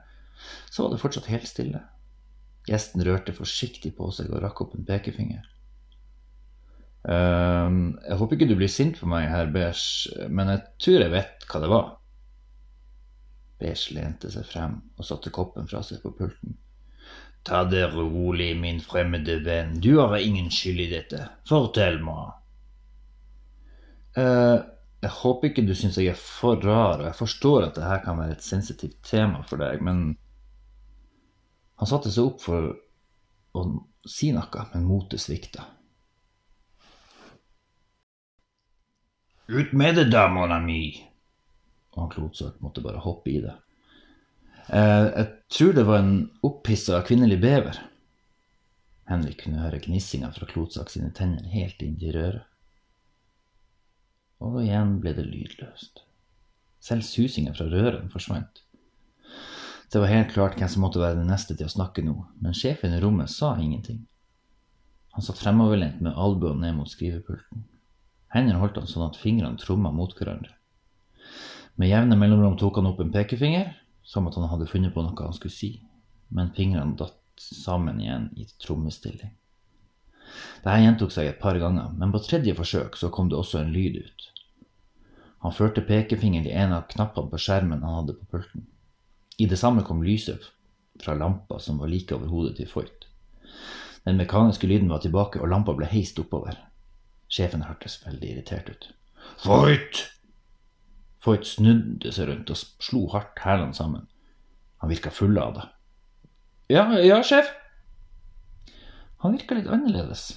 så 0.69 0.83
var 0.83 0.93
det 0.93 1.01
fortsatt 1.03 1.29
helt 1.31 1.47
stille. 1.47 1.81
Gjesten 2.67 3.03
rørte 3.05 3.33
forsiktig 3.33 3.93
på 3.97 4.09
seg 4.13 4.29
og 4.33 4.43
rakk 4.43 4.65
opp 4.65 4.75
en 4.77 4.85
pekefinger. 4.85 5.45
Um, 7.01 7.97
jeg 8.05 8.17
håper 8.19 8.37
ikke 8.37 8.47
du 8.51 8.57
blir 8.59 8.69
sint 8.69 8.99
på 8.99 9.07
meg, 9.09 9.29
herr 9.31 9.49
Beige, 9.53 10.27
men 10.29 10.51
jeg 10.51 10.61
tror 10.83 11.05
jeg 11.05 11.13
vet 11.15 11.47
hva 11.49 11.61
det 11.63 11.71
var. 11.71 11.87
Beige 13.61 13.95
lente 13.97 14.29
seg 14.33 14.45
frem 14.49 14.77
og 14.97 15.07
satte 15.07 15.33
koppen 15.33 15.69
fra 15.69 15.81
seg 15.85 16.03
på 16.03 16.13
pulten. 16.17 16.59
Ta 17.47 17.63
det 17.65 17.87
rolig, 17.95 18.51
min 18.59 18.83
fremmede 18.85 19.39
venn, 19.45 19.79
du 19.81 19.95
har 19.97 20.13
ingen 20.19 20.51
skyld 20.53 20.83
i 20.83 20.91
dette. 20.91 21.23
Fortell 21.49 21.97
meg. 22.05 22.37
Uh, 24.13 24.59
jeg 25.01 25.13
håper 25.17 25.49
ikke 25.49 25.65
du 25.65 25.73
syns 25.77 25.97
jeg 25.97 26.11
er 26.11 26.19
for 26.19 26.61
rar, 26.61 26.99
og 26.99 27.07
jeg 27.09 27.17
forstår 27.17 27.67
at 27.67 27.77
dette 27.79 28.01
kan 28.05 28.19
være 28.21 28.37
et 28.37 28.45
sensitivt 28.45 28.99
tema 29.07 29.41
for 29.49 29.61
deg, 29.61 29.81
men 29.81 30.11
han 31.81 31.89
satte 31.89 32.11
seg 32.13 32.27
opp 32.29 32.43
for 32.43 32.69
å 33.57 33.63
si 34.05 34.29
noe, 34.35 34.65
men 34.73 34.85
motet 34.85 35.23
svikta. 35.23 35.65
Ut 39.51 39.73
med 39.75 39.97
det, 39.97 40.05
da, 40.13 40.27
mon 40.31 40.53
ami! 40.53 40.85
Og 41.91 42.03
han 42.03 42.11
Klotsøk 42.13 42.61
måtte 42.63 42.83
bare 42.85 43.01
hoppe 43.03 43.33
i 43.33 43.41
det. 43.43 43.55
Eh, 44.69 45.07
jeg 45.09 45.25
tror 45.51 45.73
det 45.75 45.87
var 45.89 46.03
en 46.03 46.13
opphissa 46.47 47.01
kvinnelig 47.03 47.41
bever. 47.41 47.81
Henrik 49.09 49.41
kunne 49.43 49.65
høre 49.65 49.81
gnissinga 49.83 50.29
fra 50.37 50.47
Klotsak 50.47 50.93
sine 50.93 51.09
tenner 51.17 51.49
helt 51.51 51.81
inn 51.83 51.97
i 51.99 52.13
røret. 52.13 52.45
Og 54.41 54.57
igjen 54.63 54.97
ble 55.01 55.13
det 55.17 55.27
lydløst. 55.27 56.01
Selv 56.81 57.05
susingen 57.05 57.53
fra 57.53 57.67
rørene 57.69 58.09
forsvant. 58.09 58.63
Det 59.91 59.99
var 59.99 60.09
helt 60.09 60.31
klart 60.33 60.55
hvem 60.57 60.69
som 60.71 60.85
måtte 60.85 61.01
være 61.01 61.19
den 61.19 61.29
neste 61.29 61.53
til 61.53 61.67
å 61.67 61.73
snakke 61.73 62.01
nå, 62.05 62.15
men 62.41 62.55
sjefen 62.57 62.95
i 62.95 63.01
rommet 63.03 63.29
sa 63.29 63.53
ingenting. 63.59 64.05
Han 65.11 65.25
satt 65.25 65.41
fremoverlent 65.41 65.99
med 66.01 66.15
albuen 66.15 66.61
ned 66.63 66.77
mot 66.77 66.89
skrivepulten. 66.89 67.65
Hendene 68.31 68.61
holdt 68.61 68.79
han 68.79 68.87
sånn 68.87 69.09
at 69.09 69.19
fingrene 69.19 69.59
tromma 69.59 69.91
mot 69.91 70.15
hverandre. 70.15 70.55
Med 71.75 71.91
jevne 71.91 72.15
mellomrom 72.15 72.55
tok 72.59 72.79
han 72.79 72.87
opp 72.87 73.01
en 73.03 73.11
pekefinger, 73.11 73.73
som 74.07 74.27
at 74.27 74.39
han 74.39 74.47
hadde 74.51 74.69
funnet 74.71 74.95
på 74.95 75.03
noe 75.03 75.27
han 75.27 75.35
skulle 75.35 75.53
si, 75.53 75.73
men 76.31 76.53
fingrene 76.55 76.95
datt 76.99 77.19
sammen 77.41 77.99
igjen 77.99 78.29
i 78.39 78.47
trommestilling. 78.63 79.35
Dette 80.63 80.79
gjentok 80.79 81.11
seg 81.11 81.27
et 81.27 81.41
par 81.41 81.57
ganger, 81.59 81.91
men 81.97 82.13
på 82.13 82.21
tredje 82.23 82.55
forsøk 82.55 82.95
så 82.99 83.11
kom 83.11 83.29
det 83.31 83.39
også 83.39 83.59
en 83.59 83.73
lyd 83.75 83.99
ut. 83.99 84.20
Han 85.41 85.53
førte 85.57 85.81
pekefingeren 85.85 86.45
til 86.45 86.57
en 86.57 86.75
av 86.75 86.89
knappene 86.91 87.31
på 87.31 87.39
skjermen 87.41 87.81
han 87.81 87.97
hadde 88.01 88.17
på 88.19 88.27
pulten. 88.35 88.67
I 89.41 89.47
det 89.49 89.57
samme 89.57 89.81
kom 89.87 90.03
lyset 90.05 90.51
fra 91.01 91.15
lampa 91.17 91.57
som 91.59 91.79
var 91.81 91.89
like 91.89 92.13
over 92.15 92.29
hodet 92.29 92.57
til 92.59 92.69
Foyt. 92.69 93.07
Den 94.05 94.17
mekaniske 94.17 94.67
lyden 94.67 94.89
var 94.89 95.01
tilbake, 95.01 95.41
og 95.41 95.49
lampa 95.49 95.73
ble 95.77 95.89
heist 95.89 96.19
oppover. 96.21 96.57
Sjefen 97.31 97.65
hørtes 97.65 97.99
veldig 98.05 98.31
irritert 98.35 98.69
ut. 98.69 98.89
Foyt! 99.41 100.05
Foyt 101.21 101.45
snudde 101.45 102.11
seg 102.13 102.29
rundt 102.29 102.49
og 102.49 102.61
slo 102.81 103.05
hardt 103.13 103.41
hælene 103.43 103.77
sammen. 103.77 104.07
Han 104.81 104.89
virka 104.89 105.13
full 105.13 105.37
av 105.37 105.53
det. 105.57 105.67
Ja, 106.73 106.87
ja, 107.01 107.21
sjef? 107.25 107.49
Han 109.21 109.37
virka 109.37 109.57
litt 109.57 109.69
annerledes. 109.69 110.31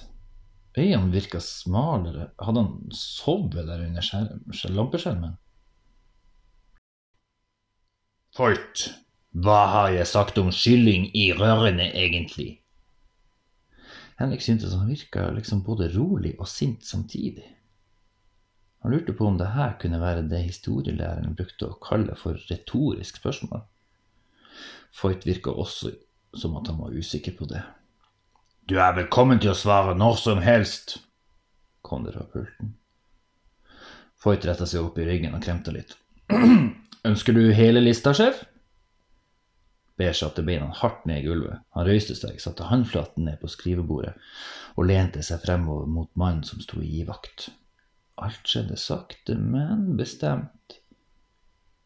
Øynene 0.77 1.11
virka 1.13 1.39
smalere. 1.39 2.29
Hadde 2.39 2.61
han 2.61 2.91
sovet 2.91 3.67
der 3.67 3.85
under 3.85 4.71
lampeskjermen? 4.75 5.37
Folk, 8.35 8.81
hva 9.31 9.61
har 9.71 9.89
jeg 9.95 10.07
sagt 10.11 10.37
om 10.41 10.51
kylling 10.51 11.07
i 11.15 11.29
rørene, 11.35 11.87
egentlig? 11.95 12.59
Henrik 14.19 14.43
syntes 14.43 14.75
han 14.75 14.91
virka 14.91 15.29
liksom 15.35 15.63
både 15.63 15.87
rolig 15.95 16.33
og 16.39 16.47
sint 16.47 16.83
samtidig. 16.87 17.45
Han 18.83 18.91
lurte 18.91 19.15
på 19.15 19.27
om 19.27 19.39
det 19.39 19.47
her 19.55 19.77
kunne 19.79 19.99
være 19.99 20.27
det 20.29 20.43
historielæreren 20.43 21.35
brukte 21.35 21.71
å 21.71 21.79
kalle 21.83 22.15
for 22.19 22.39
retorisk 22.51 23.17
spørsmål. 23.17 23.63
Foyt 24.95 25.25
virka 25.27 25.51
også 25.51 25.95
som 26.35 26.55
at 26.59 26.67
han 26.67 26.79
var 26.83 26.95
usikker 26.95 27.35
på 27.39 27.47
det. 27.49 27.63
Du 28.65 28.79
er 28.81 28.95
velkommen 28.97 29.37
til 29.37 29.51
å 29.51 29.57
svare 29.57 29.91
når 29.93 30.15
som 30.17 30.39
helst, 30.41 30.95
kom 31.85 32.01
det 32.01 32.15
fra 32.15 32.23
pulten. 32.31 32.71
Foyt 34.17 34.47
retta 34.49 34.65
seg 34.65 34.87
opp 34.87 34.95
i 34.97 35.03
ryggen 35.05 35.35
og 35.37 35.43
kremta 35.45 35.69
litt. 35.69 35.91
Ønsker 37.09 37.35
du 37.37 37.43
hele 37.53 37.83
lista, 37.83 38.15
sjef? 38.17 38.39
Beige 40.01 40.15
satte 40.17 40.41
beina 40.47 40.71
hardt 40.79 41.05
ned 41.05 41.21
i 41.21 41.27
gulvet. 41.27 41.61
Han 41.77 41.85
røyste 41.85 42.15
seg, 42.17 42.39
satte 42.41 42.65
håndflaten 42.71 43.29
ned 43.29 43.37
på 43.43 43.51
skrivebordet 43.53 44.15
og 44.73 44.89
lente 44.89 45.21
seg 45.21 45.45
fremover 45.45 45.85
mot 45.85 46.09
mannen 46.17 46.41
som 46.49 46.63
sto 46.63 46.81
i 46.81 46.89
givakt. 46.89 47.51
Alt 48.17 48.49
skjedde 48.49 48.79
sakte, 48.81 49.37
men 49.37 49.91
bestemt. 49.99 50.79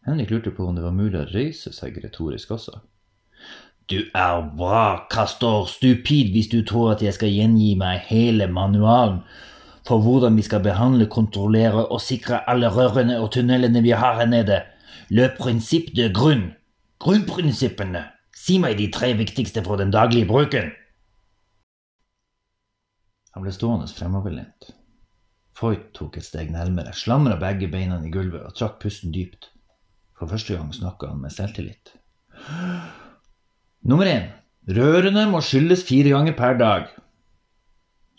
Henrik 0.08 0.32
lurte 0.32 0.56
på 0.56 0.72
om 0.72 0.80
det 0.80 0.88
var 0.88 0.96
mulig 0.96 1.26
å 1.26 1.28
røyse 1.28 1.76
seg 1.76 2.00
retorisk 2.00 2.56
også. 2.56 2.80
Du 3.90 4.04
er 4.14 4.56
bra, 4.58 5.08
Castor, 5.10 5.66
stupid 5.66 6.30
hvis 6.32 6.48
du 6.48 6.62
tror 6.66 6.92
at 6.92 7.02
jeg 7.02 7.16
skal 7.16 7.32
gjengi 7.34 7.72
meg 7.80 8.04
hele 8.06 8.46
manualen 8.48 9.24
for 9.88 10.04
hvordan 10.06 10.36
vi 10.38 10.44
skal 10.46 10.62
behandle, 10.62 11.08
kontrollere 11.10 11.88
og 11.88 12.02
sikre 12.02 12.44
alle 12.50 12.70
rørene 12.70 13.18
og 13.18 13.32
tunnelene 13.34 13.82
vi 13.82 13.96
har 13.98 14.20
her 14.20 14.30
nede. 14.30 14.60
Le 15.10 15.32
prinsipp 15.40 15.90
de 15.98 16.12
grunn. 16.14 16.52
Grunnprinsippene. 17.02 18.04
Si 18.36 18.60
meg 18.62 18.78
de 18.78 18.92
tre 18.94 19.16
viktigste 19.18 19.64
for 19.66 19.82
den 19.82 19.90
daglige 19.96 20.30
bruken. 20.30 20.70
Han 23.34 23.46
ble 23.46 23.56
stående 23.56 23.90
fremoverlent. 23.90 24.70
Foyt 25.58 25.90
tok 25.98 26.22
et 26.22 26.28
steg 26.28 26.54
nærmere, 26.54 26.94
slamra 26.94 27.40
begge 27.42 27.68
beina 27.72 27.98
i 28.06 28.14
gulvet 28.14 28.46
og 28.46 28.56
trakk 28.56 28.78
pusten 28.84 29.16
dypt. 29.16 29.50
For 30.20 30.30
første 30.30 30.54
gang 30.54 30.70
snakka 30.76 31.10
han 31.10 31.24
med 31.26 31.34
selvtillit. 31.34 31.96
Nummer 33.88 34.10
én. 34.10 34.28
Rørene 34.70 35.24
må 35.32 35.40
skylles 35.42 35.86
fire 35.88 36.12
ganger 36.14 36.36
per 36.38 36.58
dag. 36.60 36.90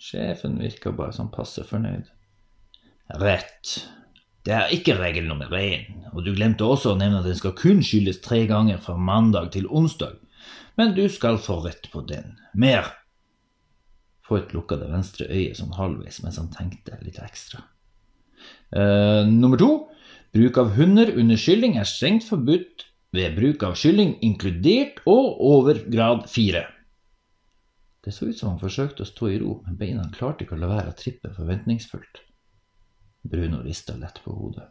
Sjefen 0.00 0.56
virka 0.58 0.92
bare 0.96 1.12
sånn 1.14 1.30
passe 1.32 1.62
fornøyd. 1.68 2.08
Rett. 3.20 3.74
Det 4.46 4.54
er 4.56 4.72
ikke 4.72 4.96
regel 4.96 5.26
nummer 5.28 5.52
én, 5.52 5.84
og 6.14 6.24
du 6.24 6.32
glemte 6.32 6.64
også 6.64 6.94
å 6.94 6.98
nevne 6.98 7.20
at 7.20 7.28
den 7.28 7.36
skal 7.36 7.52
kun 7.58 7.82
skyldes 7.84 8.22
tre 8.24 8.46
ganger 8.48 8.80
fra 8.80 8.96
mandag 8.96 9.50
til 9.52 9.68
onsdag, 9.68 10.16
men 10.80 10.94
du 10.96 11.04
skal 11.12 11.36
få 11.42 11.58
rett 11.66 11.90
på 11.92 12.00
den. 12.08 12.38
Mer. 12.56 12.88
Foyt 14.24 14.54
lukka 14.56 14.78
det 14.80 14.88
venstre 14.88 15.28
øyet 15.28 15.60
sånn 15.60 15.76
halvveis 15.76 16.22
mens 16.24 16.40
han 16.40 16.48
tenkte 16.54 16.96
litt 17.04 17.20
ekstra. 17.20 17.66
Uh, 18.72 19.28
nummer 19.28 19.60
to. 19.60 19.70
Bruk 20.32 20.56
av 20.62 20.72
hunder 20.78 21.10
under 21.18 21.36
skylling 21.36 21.76
er 21.76 21.88
strengt 21.90 22.24
forbudt 22.24 22.86
ved 23.12 23.36
bruk 23.36 23.62
av 23.66 23.78
kylling 23.78 24.16
inkludert 24.24 25.00
og 25.10 25.40
over 25.42 25.82
grad 25.90 26.28
fire. 26.30 26.66
Det 28.04 28.14
så 28.16 28.30
ut 28.30 28.38
som 28.38 28.54
han 28.54 28.60
forsøkte 28.62 29.04
å 29.04 29.08
stå 29.08 29.28
i 29.28 29.38
ro, 29.42 29.58
men 29.66 29.76
beina 29.80 30.06
klarte 30.14 30.46
ikke 30.46 30.56
å 30.56 30.60
la 30.62 30.70
være 30.70 30.92
å 30.92 30.96
trippe 30.96 31.32
forventningsfullt. 31.36 32.22
Bruno 33.28 33.60
rista 33.64 33.96
lett 34.00 34.22
på 34.24 34.32
hodet. 34.32 34.70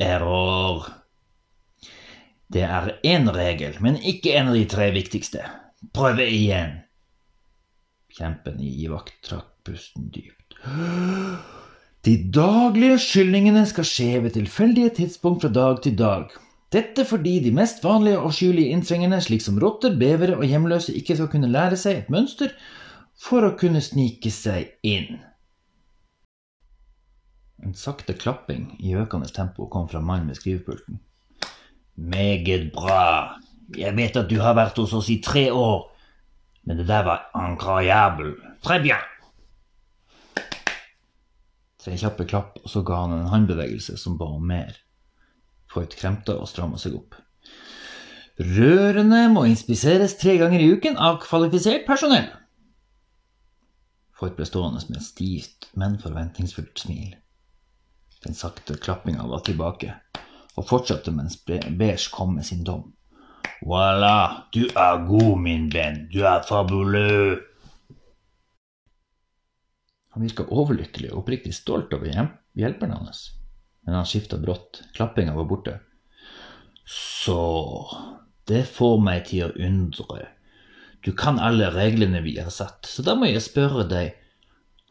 Error. 0.00 0.90
Det 2.50 2.66
er 2.66 2.92
én 3.06 3.30
regel, 3.32 3.78
men 3.80 3.96
ikke 3.96 4.34
en 4.36 4.50
av 4.52 4.58
de 4.58 4.66
tre 4.68 4.90
viktigste. 4.92 5.46
Prøve 5.96 6.26
igjen. 6.28 6.80
Kjempen 8.12 8.60
i 8.60 8.74
givakt 8.74 9.14
trakk 9.24 9.48
pusten 9.64 10.10
dypt. 10.12 10.58
De 12.04 12.16
daglige 12.34 12.98
skyldningene 13.00 13.62
skal 13.68 13.86
skje 13.88 14.10
ved 14.24 14.34
tilfeldige 14.36 14.92
tidspunkt 15.00 15.44
fra 15.44 15.52
dag 15.54 15.80
til 15.84 15.96
dag. 15.96 16.32
Dette 16.70 17.02
fordi 17.04 17.40
de 17.42 17.50
mest 17.54 17.82
vanlige 17.82 18.20
og 18.22 18.34
skjulige 18.36 18.70
inntrengerne, 18.70 19.18
slik 19.22 19.42
som 19.42 19.58
rotter, 19.58 19.96
bevere 19.98 20.36
og 20.38 20.46
hjemløse, 20.46 20.94
ikke 20.94 21.16
skal 21.18 21.30
kunne 21.32 21.50
lære 21.50 21.78
seg 21.80 21.98
et 21.98 22.12
mønster 22.14 22.54
for 23.20 23.42
å 23.42 23.56
kunne 23.58 23.82
snike 23.82 24.30
seg 24.30 24.70
inn. 24.86 25.18
En 27.60 27.74
sakte 27.76 28.14
klapping 28.16 28.70
i 28.80 28.94
økende 28.96 29.28
tempo 29.34 29.66
kom 29.68 29.88
fra 29.90 30.00
mannen 30.00 30.30
ved 30.30 30.38
skrivepulten. 30.38 31.00
Meget 32.00 32.70
bra. 32.72 33.36
Jeg 33.76 33.96
vet 33.98 34.16
at 34.16 34.30
du 34.30 34.38
har 34.40 34.54
vært 34.56 34.78
hos 34.80 34.94
oss 34.96 35.10
i 35.12 35.18
tre 35.20 35.48
år, 35.52 35.90
men 36.64 36.78
det 36.78 36.86
der 36.88 37.02
var 37.04 37.26
incroyable. 37.36 38.32
Très 38.64 38.80
bien. 38.80 39.02
Tre 41.80 41.96
kjappe 41.98 42.24
klapp, 42.30 42.62
og 42.62 42.70
så 42.70 42.84
ga 42.86 43.02
han 43.02 43.18
en 43.18 43.28
håndbevegelse 43.32 43.98
som 44.00 44.16
ba 44.20 44.30
om 44.38 44.46
mer. 44.46 44.78
Foyt 45.70 45.94
kremta 45.94 46.34
og 46.40 46.48
stramma 46.50 46.80
seg 46.82 46.96
opp. 46.98 47.14
Rørene 48.40 49.26
må 49.30 49.44
inspiseres 49.46 50.16
tre 50.18 50.38
ganger 50.40 50.62
i 50.62 50.70
uken 50.74 50.96
av 50.98 51.20
kvalifisert 51.22 51.84
personell. 51.86 52.30
Foyt 54.16 54.34
ble 54.36 54.46
stående 54.48 54.82
med 54.88 54.98
et 54.98 55.06
stivt, 55.06 55.68
men 55.78 55.98
forventningsfullt 56.00 56.82
smil. 56.82 57.12
Den 58.24 58.36
sakte 58.36 58.76
klappinga 58.80 59.24
var 59.28 59.44
tilbake, 59.46 59.94
og 60.58 60.66
fortsatte 60.68 61.12
mens 61.14 61.38
Beige 61.46 62.10
kom 62.12 62.34
med 62.36 62.48
sin 62.48 62.64
dom. 62.66 62.90
Voilà, 63.64 64.48
du 64.52 64.64
er 64.68 65.04
god, 65.06 65.34
min 65.40 65.68
venn, 65.72 66.06
du 66.12 66.22
er 66.24 66.42
fabuleux. 66.48 67.38
Han 70.10 70.24
virka 70.26 70.48
overlykkelig 70.48 71.12
og 71.12 71.22
oppriktig 71.22 71.54
stolt 71.54 71.92
over 71.94 72.10
hjelperen 72.58 72.96
hans 72.96 73.28
men 73.86 73.96
han 73.96 74.08
skifta 74.08 74.38
brått. 74.40 74.82
Klappinga 74.96 75.34
var 75.36 75.48
borte. 75.50 75.78
Så 76.84 77.40
Det 78.48 78.64
får 78.66 78.96
meg 79.04 79.28
til 79.28 79.46
å 79.46 79.54
undre. 79.62 80.24
Du 81.06 81.12
kan 81.16 81.38
alle 81.38 81.68
reglene 81.70 82.20
vi 82.24 82.34
har 82.40 82.50
satt, 82.50 82.88
så 82.88 83.04
da 83.06 83.14
må 83.16 83.28
jeg 83.28 83.44
spørre 83.44 83.84
deg, 83.88 84.16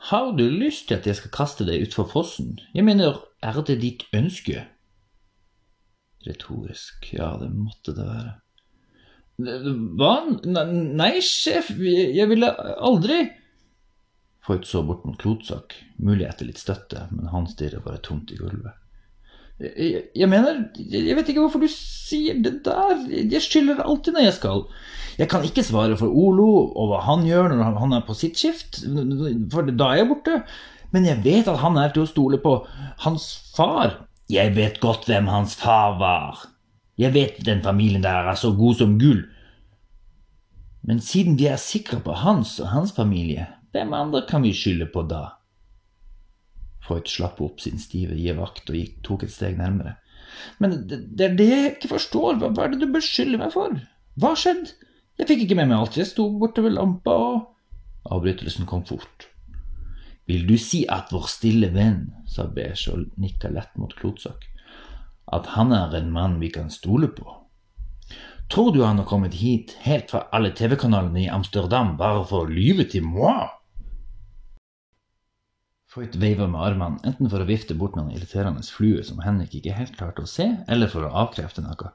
har 0.09 0.31
du 0.37 0.45
lyst 0.47 0.87
til 0.87 0.95
at 0.95 1.07
jeg 1.09 1.17
skal 1.19 1.33
kaste 1.35 1.65
deg 1.67 1.83
utfor 1.83 2.07
fossen? 2.07 2.55
Jeg 2.73 2.85
mener, 2.87 3.19
er 3.43 3.59
det 3.67 3.81
ditt 3.81 4.05
ønske? 4.15 4.63
Retorisk, 6.23 7.11
ja, 7.17 7.33
det 7.41 7.49
måtte 7.51 7.93
det 7.97 8.07
være. 8.07 8.31
Hva? 9.99 10.13
Nei, 10.47 11.11
sjef, 11.23 11.73
jeg 11.79 12.27
ville 12.31 12.49
aldri 12.79 13.21
Foyt 14.49 14.65
så 14.65 14.81
bort 14.81 15.03
mot 15.05 15.17
Klotsak, 15.21 15.75
mulig 16.01 16.25
etter 16.25 16.47
litt 16.49 16.57
støtte, 16.57 17.05
men 17.13 17.29
han 17.29 17.45
stirrer 17.45 17.83
bare 17.85 18.01
tomt 18.01 18.31
i 18.33 18.37
gulvet. 18.39 18.73
Jeg, 19.59 20.05
jeg, 20.15 20.27
mener, 20.31 20.61
jeg 20.79 21.13
vet 21.17 21.29
ikke 21.29 21.43
hvorfor 21.43 21.61
du 21.61 21.67
sier 21.69 22.37
det 22.39 22.61
der, 22.65 23.03
jeg 23.11 23.43
skylder 23.43 23.83
alltid 23.83 24.15
når 24.15 24.25
jeg 24.25 24.35
skal. 24.37 24.63
Jeg 25.19 25.29
kan 25.29 25.43
ikke 25.45 25.65
svare 25.67 25.97
for 25.99 26.09
Olo 26.09 26.47
og 26.71 26.89
hva 26.89 27.01
han 27.05 27.27
gjør 27.27 27.51
når 27.51 27.77
han 27.81 27.93
er 27.97 28.05
på 28.07 28.15
sitt 28.17 28.39
skift, 28.39 28.79
for 29.51 29.67
da 29.69 29.91
er 29.91 30.01
jeg 30.01 30.09
borte. 30.13 30.37
Men 30.95 31.05
jeg 31.05 31.21
vet 31.27 31.51
at 31.51 31.59
han 31.61 31.77
er 31.77 31.91
til 31.93 32.07
å 32.07 32.09
stole 32.09 32.39
på. 32.41 32.55
Hans 33.05 33.27
far 33.53 34.07
Jeg 34.29 34.53
vet 34.55 34.79
godt 34.81 35.05
hvem 35.09 35.27
hans 35.29 35.55
far 35.59 35.99
var. 35.99 36.47
Jeg 36.97 37.13
vet 37.13 37.37
den 37.45 37.61
familien 37.65 38.01
der 38.05 38.31
er 38.31 38.39
så 38.39 38.53
god 38.55 38.79
som 38.81 38.97
gull. 39.01 39.25
Men 40.85 41.01
siden 41.03 41.37
vi 41.37 41.49
er 41.51 41.59
sikre 41.61 41.99
på 42.01 42.15
hans 42.23 42.55
og 42.63 42.71
hans 42.71 42.93
familie, 42.95 43.47
hvem 43.73 43.93
andre 43.93 44.23
kan 44.29 44.43
vi 44.45 44.53
skylde 44.55 44.89
på 44.93 45.03
da? 45.09 45.23
Freud 46.85 47.09
slapp 47.11 47.41
opp 47.45 47.61
sin 47.61 47.79
stive 47.81 48.17
givakt 48.17 48.69
og 48.71 48.77
gikk, 48.79 48.99
tok 49.05 49.25
et 49.27 49.33
steg 49.33 49.59
nærmere. 49.59 49.97
Men 50.61 50.75
det, 50.89 51.01
er 51.25 51.35
det 51.37 51.47
jeg 51.49 51.71
ikke 51.75 51.93
forstår. 51.93 52.39
Hva, 52.39 52.51
hva 52.55 52.65
er 52.65 52.73
det 52.73 52.83
du 52.83 52.93
beskylder 52.93 53.41
meg 53.41 53.53
for? 53.53 53.75
Hva 54.19 54.33
skjedde? 54.37 54.73
Jeg 55.19 55.27
fikk 55.29 55.43
ikke 55.45 55.57
med 55.59 55.69
meg 55.71 55.81
alt. 55.81 55.97
Jeg 55.99 56.09
sto 56.09 56.29
borte 56.39 56.63
ved 56.63 56.77
lampa 56.77 57.13
og 57.13 57.39
Avbrytelsen 58.09 58.65
kom 58.65 58.85
fort. 58.87 59.27
Vil 60.29 60.45
du 60.47 60.55
si 60.61 60.83
at 60.89 61.11
vår 61.13 61.27
stille 61.29 61.71
venn, 61.73 62.07
sa 62.29 62.45
Beige 62.53 62.93
og 62.93 63.19
nikka 63.21 63.51
lett 63.51 63.75
mot 63.81 63.93
Klotsak, 63.97 64.45
at 65.33 65.51
han 65.57 65.73
er 65.75 65.93
en 65.97 66.11
mann 66.13 66.37
vi 66.41 66.51
kan 66.53 66.71
stole 66.73 67.09
på? 67.13 67.27
Tror 68.49 68.71
du 68.73 68.81
han 68.81 68.97
har 68.97 69.05
kommet 69.05 69.35
hit 69.41 69.75
helt 69.83 70.09
fra 70.09 70.23
alle 70.33 70.53
TV-kanalene 70.57 71.25
i 71.25 71.29
Amsterdam 71.29 71.95
bare 71.99 72.23
for 72.29 72.45
å 72.45 72.49
lyve 72.49 72.87
til 72.89 73.05
moi? 73.05 73.49
Foyt 75.99 76.13
veiva 76.15 76.45
med 76.47 76.61
armene, 76.63 77.01
enten 77.03 77.27
for 77.27 77.43
å 77.43 77.45
vifte 77.49 77.75
bort 77.75 77.97
noen 77.97 78.13
irriterende 78.15 78.61
fluer 78.63 79.03
som 79.03 79.17
Henrik 79.19 79.57
ikke 79.57 79.73
helt 79.75 79.97
klarte 79.97 80.23
å 80.23 80.29
se, 80.31 80.45
eller 80.71 80.87
for 80.87 81.03
å 81.03 81.09
avkrefte 81.25 81.59
noe. 81.59 81.89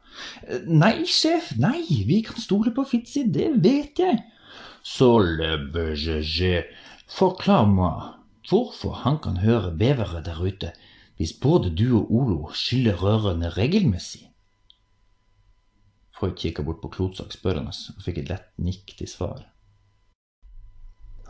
Nei, 0.68 1.06
sjef, 1.08 1.54
nei, 1.56 1.80
vi 2.04 2.18
kan 2.26 2.36
stole 2.36 2.74
på 2.76 2.84
Fitzy, 2.90 3.22
det 3.32 3.46
vet 3.64 4.02
jeg. 4.02 4.18
Så 4.84 5.08
le 5.24 5.54
bejeje, 5.72 6.66
forklar 7.08 7.64
meg 7.70 8.50
hvorfor 8.50 8.98
han 9.06 9.16
kan 9.24 9.40
høre 9.40 9.72
vevere 9.80 10.20
der 10.26 10.42
ute, 10.44 10.74
hvis 11.16 11.32
både 11.40 11.72
du 11.72 11.86
og 12.02 12.12
Olo 12.12 12.52
skyller 12.52 13.00
rørene 13.00 13.54
regelmessig. 13.56 14.26
Foyt 16.20 16.36
kikka 16.44 16.66
bort 16.68 16.84
på 16.84 16.92
Klotsak 16.98 17.32
spørrende 17.32 17.72
og 17.72 18.04
fikk 18.04 18.20
et 18.20 18.34
lett 18.34 18.52
nikk 18.60 18.98
til 19.00 19.08
svar. 19.08 19.48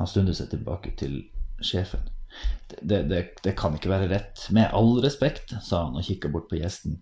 Han 0.02 0.10
stundet 0.10 0.42
seg 0.42 0.50
tilbake 0.50 0.96
til 0.98 1.20
sjefen. 1.62 2.02
Det, 2.80 3.04
det, 3.10 3.20
det, 3.44 3.54
kan 3.58 3.74
ikke 3.76 3.92
være 3.92 4.08
rett. 4.10 4.46
Med 4.54 4.72
all 4.74 4.98
respekt, 5.04 5.54
sa 5.62 5.84
han 5.86 5.98
og 5.98 6.06
kikka 6.06 6.30
bort 6.32 6.48
på 6.50 6.58
gjesten. 6.58 6.98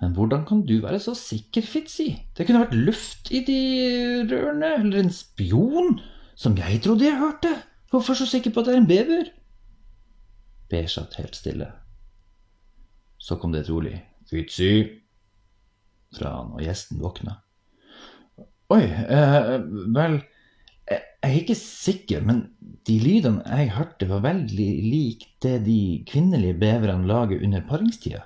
Men 0.00 0.12
hvordan 0.16 0.44
kan 0.48 0.60
du 0.68 0.76
være 0.82 1.00
så 1.00 1.14
sikker, 1.16 1.64
Fitzy? 1.64 2.10
Det 2.36 2.46
kunne 2.46 2.62
vært 2.66 2.76
luft 2.76 3.32
i 3.34 3.40
de 3.46 3.60
rørene, 4.28 4.74
eller 4.82 5.00
en 5.00 5.14
spion, 5.14 5.98
som 6.36 6.58
jeg 6.60 6.82
trodde 6.84 7.08
jeg 7.08 7.18
hørte. 7.18 7.54
Hvorfor 7.90 8.18
så 8.18 8.28
sikker 8.28 8.52
på 8.52 8.60
at 8.60 8.68
det 8.68 8.76
er 8.76 8.82
en 8.82 8.90
bever? 8.90 9.32
Per 10.70 10.86
satt 10.90 11.16
helt 11.20 11.38
stille. 11.38 11.70
Så 13.18 13.38
kom 13.40 13.54
det 13.54 13.64
et 13.64 13.72
rolig 13.72 13.96
Fitzy 14.30 14.84
fra 16.16 16.32
han, 16.38 16.54
og 16.54 16.62
gjesten 16.62 17.00
våkna. 17.02 17.38
Oi, 18.74 18.82
eh, 18.82 19.52
vel 19.94 20.18
jeg, 21.26 21.34
er 21.34 21.42
ikke 21.42 21.58
sikker, 21.58 22.24
men 22.26 22.42
de 22.86 22.96
lydene 23.02 23.42
jeg 23.44 23.74
hørte, 23.76 24.08
var 24.08 24.24
veldig 24.24 24.68
lik 24.86 25.26
det 25.42 25.58
de 25.66 25.80
kvinnelige 26.08 26.56
beverne 26.60 27.08
lager 27.08 27.42
under 27.44 27.64
paringstida. 27.68 28.22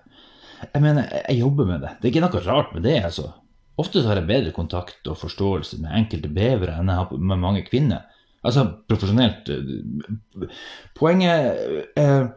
Jeg 0.74 0.82
mener, 0.84 1.08
jeg, 1.28 1.38
jobber 1.40 1.68
med 1.68 1.80
det. 1.80 1.94
Det 1.98 2.08
er 2.08 2.12
ikke 2.12 2.24
noe 2.26 2.42
rart 2.44 2.74
med 2.76 2.84
det, 2.84 2.98
altså. 3.08 3.30
Ofte 3.80 4.02
har 4.04 4.18
jeg 4.20 4.28
bedre 4.28 4.52
kontakt 4.52 5.08
og 5.08 5.16
forståelse 5.16 5.78
med 5.80 5.94
enkelte 5.96 6.28
bevere 6.28 6.74
enn 6.76 6.90
jeg 6.92 7.00
har 7.00 7.14
med 7.16 7.40
mange 7.40 7.62
kvinner. 7.64 8.04
Altså 8.44 8.66
profesjonelt. 8.88 9.48
eh, 9.48 10.60
Poenget 10.96 11.96
er 11.96 12.28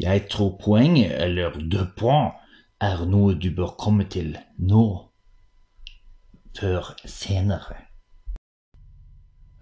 Jeg 0.00 0.28
tror 0.28 0.58
poenget, 0.58 1.12
eller 1.22 1.54
de 1.70 1.86
point, 1.96 2.32
er 2.80 3.04
noe 3.06 3.36
du 3.38 3.52
bør 3.54 3.76
komme 3.78 4.04
til 4.10 4.36
nå. 4.58 5.08
Før 6.58 6.94
senere. 7.06 7.76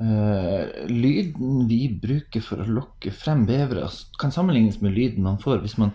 Eh, 0.00 0.86
lyden 0.88 1.66
vi 1.68 1.82
bruker 1.92 2.40
for 2.40 2.62
å 2.62 2.72
lokke 2.72 3.12
frem 3.12 3.42
bevere, 3.48 3.84
kan 4.20 4.32
sammenlignes 4.32 4.78
med 4.80 4.94
lyden 4.96 5.26
man 5.26 5.36
får 5.42 5.60
hvis 5.60 5.76
man 5.80 5.92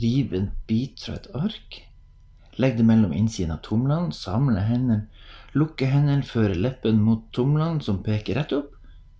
river 0.00 0.40
en 0.40 0.48
bit 0.66 1.04
fra 1.04 1.14
et 1.14 1.28
ark. 1.38 1.78
Legg 2.58 2.74
det 2.80 2.86
mellom 2.88 3.12
innsiden 3.14 3.54
av 3.54 3.60
tomlene, 3.62 4.10
samle 4.16 4.64
hendene, 4.66 5.06
lukke 5.54 5.86
hendene, 5.86 6.26
føre 6.26 6.56
leppen 6.58 6.98
mot 7.04 7.28
tomlene 7.36 7.84
som 7.84 8.02
peker 8.02 8.40
rett 8.40 8.54
opp, 8.56 8.72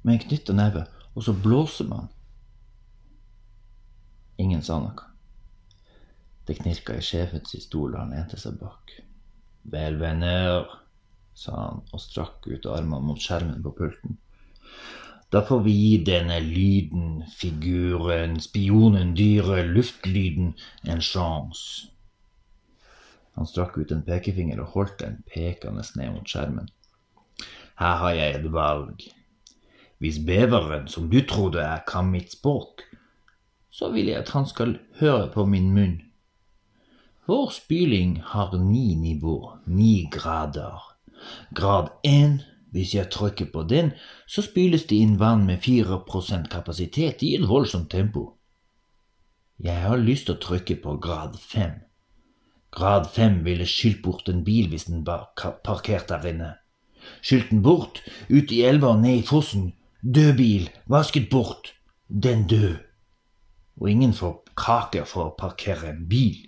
med 0.03 0.17
en 0.17 0.25
knytta 0.25 0.57
neve, 0.57 0.87
og 1.15 1.27
så 1.27 1.35
blåser 1.47 1.87
man. 1.91 2.09
Ingen 4.43 4.65
sa 4.65 4.81
noe. 4.83 5.07
Det 6.47 6.59
knirka 6.59 6.97
i 6.99 7.05
sjefens 7.05 7.55
stol 7.63 7.95
da 7.95 8.03
han 8.03 8.15
lente 8.15 8.39
seg 8.41 8.59
bak. 8.59 8.91
Vel, 9.71 10.01
venner, 10.03 10.67
sa 11.37 11.57
han 11.57 11.83
og 11.93 12.01
strakk 12.01 12.47
ut 12.49 12.69
armene 12.73 13.05
mot 13.05 13.21
skjermen 13.21 13.61
på 13.65 13.75
pulten. 13.77 14.17
Da 15.35 15.43
får 15.45 15.61
vi 15.67 15.75
gi 15.75 15.97
denne 16.07 16.39
lyden, 16.41 17.25
figuren, 17.37 18.39
spionen, 18.41 19.13
dyret, 19.19 19.69
luftlyden 19.75 20.55
en 20.87 21.03
sjanse. 21.03 21.91
Han 23.37 23.49
strakk 23.49 23.77
ut 23.77 23.93
en 23.93 24.05
pekefinger 24.07 24.63
og 24.63 24.73
holdt 24.73 25.01
den 25.03 25.19
pekende 25.29 25.85
ned 25.99 26.15
mot 26.15 26.31
skjermen. 26.31 26.71
Her 27.77 28.01
har 28.01 28.15
jeg 28.17 28.39
et 28.39 28.49
valg. 28.53 29.03
Hvis 30.01 30.23
beveren 30.25 30.89
som 30.89 31.11
du 31.13 31.19
trodde 31.29 31.61
er 31.61 31.85
kan 31.89 32.09
mitt 32.09 32.33
språk, 32.33 32.87
så 33.69 33.91
vil 33.93 34.09
jeg 34.09 34.23
at 34.23 34.33
han 34.33 34.49
skal 34.49 34.79
høre 35.01 35.29
på 35.35 35.45
min 35.45 35.69
munn. 35.75 35.99
Vår 37.29 37.51
spyling 37.53 38.21
har 38.25 38.57
ni 38.57 38.95
nivå, 38.95 39.59
ni 39.67 40.07
grader. 40.13 40.96
Grad 41.55 41.89
1. 42.05 42.45
hvis 42.71 42.95
jeg 42.95 43.11
trykker 43.11 43.47
på 43.53 43.63
den, 43.63 43.93
så 44.29 44.43
spyles 44.43 44.85
det 44.91 44.99
inn 45.01 45.19
vann 45.21 45.47
med 45.47 45.63
4% 45.65 46.49
kapasitet 46.53 47.23
i 47.23 47.35
et 47.37 47.49
voldsomt 47.49 47.91
tempo. 47.91 48.33
Jeg 49.59 49.81
har 49.83 49.97
lyst 49.97 50.27
til 50.29 50.37
å 50.37 50.43
trykke 50.43 50.77
på 50.83 50.99
grad 51.01 51.39
5. 51.41 51.71
Grad 52.77 53.07
5 53.15 53.39
ville 53.47 53.65
skylt 53.65 54.03
bort 54.05 54.29
en 54.29 54.43
bil 54.45 54.69
hvis 54.69 54.85
den 54.91 55.07
var 55.07 55.31
parkert 55.65 56.11
der 56.11 56.27
inne. 56.29 56.51
Skylt 57.23 57.51
den 57.51 57.63
bort, 57.63 58.03
ut 58.29 58.53
i 58.53 58.61
elva 58.69 58.93
og 58.93 59.01
ned 59.01 59.23
i 59.23 59.25
fossen. 59.25 59.71
Død 60.03 60.35
bil, 60.37 60.69
vasket 60.93 61.31
bort. 61.31 61.73
Den 62.09 62.45
død. 62.47 62.77
Og 63.81 63.91
ingen 63.91 64.13
får 64.13 64.43
kake 64.57 65.07
for 65.09 65.31
å 65.31 65.37
parkere 65.39 65.89
en 65.95 66.05
bil. 66.11 66.45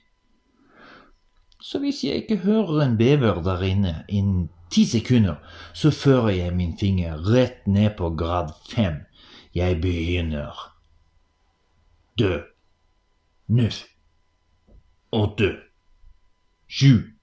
Så 1.60 1.80
hvis 1.82 2.04
jeg 2.04 2.22
ikke 2.22 2.42
hører 2.44 2.84
en 2.84 2.96
bever 3.00 3.40
der 3.42 3.64
inne 3.66 3.94
innen 4.08 4.50
ti 4.70 4.86
sekunder, 4.86 5.36
så 5.74 5.90
fører 5.90 6.30
jeg 6.36 6.56
min 6.56 6.76
finger 6.78 7.20
rett 7.26 7.66
ned 7.66 7.96
på 7.98 8.10
grad 8.16 8.52
fem. 8.70 9.04
Jeg 9.54 9.80
begynner. 9.82 10.56
Dø. 12.18 12.40
Nuff. 13.48 13.84
Åtte. 15.12 15.56
Sju. 16.68 17.18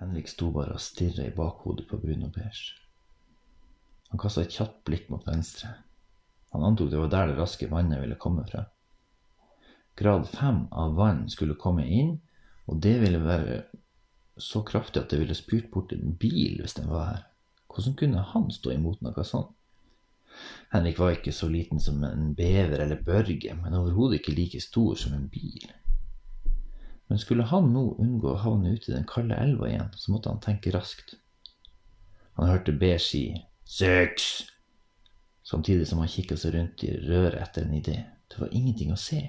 Henrik 0.00 0.28
sto 0.28 0.50
bare 0.52 0.76
og 0.76 0.80
stirra 0.80 1.26
i 1.26 1.34
bakhodet 1.34 1.86
på 1.88 1.98
Bruno 2.00 2.28
Beige. 2.32 2.76
Han 4.12 4.20
kasta 4.20 4.44
et 4.44 4.54
kjapt 4.54 4.84
blikk 4.86 5.08
mot 5.10 5.24
venstre. 5.26 5.72
Han 6.54 6.64
antok 6.64 6.92
det 6.92 7.00
var 7.00 7.10
der 7.12 7.32
det 7.32 7.38
raske 7.40 7.68
vannet 7.68 8.00
ville 8.00 8.18
komme 8.20 8.44
fra. 8.48 8.66
Grad 9.96 10.28
fem 10.28 10.66
av 10.70 10.94
vann 10.96 11.24
skulle 11.32 11.56
komme 11.58 11.86
inn, 11.88 12.18
og 12.66 12.82
det 12.82 12.96
ville 13.00 13.22
være 13.22 13.62
så 14.38 14.62
kraftig 14.66 15.02
at 15.02 15.10
det 15.10 15.20
ville 15.20 15.34
spurt 15.34 15.70
bort 15.72 15.92
en 15.92 16.16
bil 16.20 16.60
hvis 16.60 16.76
den 16.76 16.90
var 16.90 17.06
her. 17.08 17.22
Hvordan 17.72 17.94
kunne 17.96 18.24
han 18.32 18.50
stå 18.50 18.72
imot 18.74 19.02
noe 19.04 19.24
sånt? 19.24 19.52
Henrik 20.72 20.98
var 20.98 21.14
ikke 21.14 21.32
så 21.32 21.48
liten 21.48 21.80
som 21.80 22.02
en 22.04 22.34
bever 22.36 22.82
eller 22.84 23.02
børge, 23.04 23.54
men 23.62 23.74
overhodet 23.74 24.20
ikke 24.20 24.34
like 24.36 24.60
stor 24.60 24.94
som 24.94 25.14
en 25.16 25.28
bil. 25.32 25.70
Men 27.08 27.18
skulle 27.22 27.46
han 27.48 27.70
nå 27.72 27.84
unngå 28.02 28.32
å 28.32 28.42
havne 28.42 28.74
ute 28.74 28.90
i 28.90 28.96
den 28.96 29.06
kalde 29.08 29.38
elva 29.40 29.70
igjen, 29.70 29.92
så 29.96 30.12
måtte 30.12 30.32
han 30.32 30.42
tenke 30.42 30.74
raskt. 30.74 31.14
Han 32.36 32.50
hørte 32.50 32.74
B 32.76 32.90
si 33.00 33.30
seks, 33.64 34.50
samtidig 35.46 35.86
som 35.88 36.02
han 36.02 36.10
kikka 36.10 36.36
seg 36.36 36.56
rundt 36.56 36.84
i 36.84 36.92
røret 37.06 37.38
etter 37.40 37.64
en 37.64 37.78
idé. 37.78 37.96
Det 38.28 38.42
var 38.42 38.52
ingenting 38.52 38.92
å 38.92 39.00
se. 39.00 39.22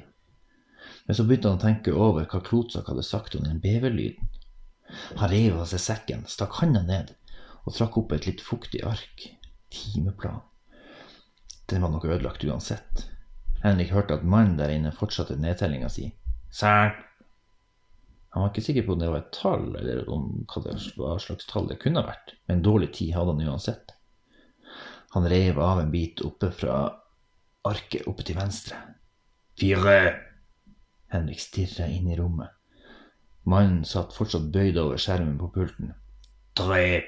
Men 1.07 1.15
så 1.15 1.23
begynte 1.23 1.51
han 1.51 1.59
å 1.59 1.63
tenke 1.63 1.93
over 1.95 2.27
hva 2.27 2.41
Klotsak 2.43 2.89
hadde 2.91 3.05
sagt 3.05 3.35
om 3.37 3.45
den 3.47 3.61
beverlyden. 3.63 4.27
Han 5.19 5.31
reiv 5.31 5.57
av 5.59 5.67
seg 5.71 5.83
sekken, 5.83 6.25
stakk 6.27 6.59
handa 6.61 6.83
ned 6.83 7.13
og 7.67 7.75
trakk 7.75 7.97
opp 7.99 8.13
et 8.15 8.27
litt 8.27 8.43
fuktig 8.43 8.83
ark. 8.87 9.25
Timeplan. 9.73 10.39
Den 11.67 11.83
var 11.83 11.91
nok 11.91 12.05
ødelagt 12.07 12.45
uansett. 12.47 13.07
Henrik 13.63 13.91
hørte 13.91 14.15
at 14.15 14.23
mannen 14.23 14.55
der 14.59 14.71
inne 14.71 14.93
fortsatte 14.95 15.35
nedtellinga 15.39 15.89
si. 15.91 16.11
Seks. 16.51 17.03
Han 18.35 18.43
var 18.43 18.51
ikke 18.51 18.63
sikker 18.67 18.85
på 18.85 18.93
om 18.93 18.99
det 19.01 19.09
var 19.09 19.23
et 19.23 19.33
tall, 19.33 19.71
eller 19.79 20.09
om 20.13 20.27
hva 20.51 21.15
slags 21.19 21.47
tall 21.49 21.67
det 21.71 21.79
kunne 21.81 22.03
vært, 22.05 22.35
men 22.45 22.61
dårlig 22.61 22.91
tid 22.93 23.15
hadde 23.15 23.33
han 23.33 23.47
uansett. 23.49 23.95
Han 25.15 25.25
rev 25.31 25.57
av 25.63 25.81
en 25.81 25.91
bit 25.91 26.21
oppe 26.21 26.51
fra 26.53 26.75
arket 27.65 28.05
oppe 28.07 28.27
til 28.27 28.37
venstre. 28.37 28.77
Fire. 29.57 30.26
Henrik 31.13 31.39
stirra 31.39 31.87
inn 31.87 32.09
i 32.11 32.17
rommet. 32.19 32.51
Mannen 33.47 33.85
satt 33.87 34.15
fortsatt 34.15 34.49
bøyd 34.51 34.77
over 34.81 34.99
skjermen 34.99 35.37
på 35.39 35.47
pulten. 35.55 35.93
Tre. 36.59 37.03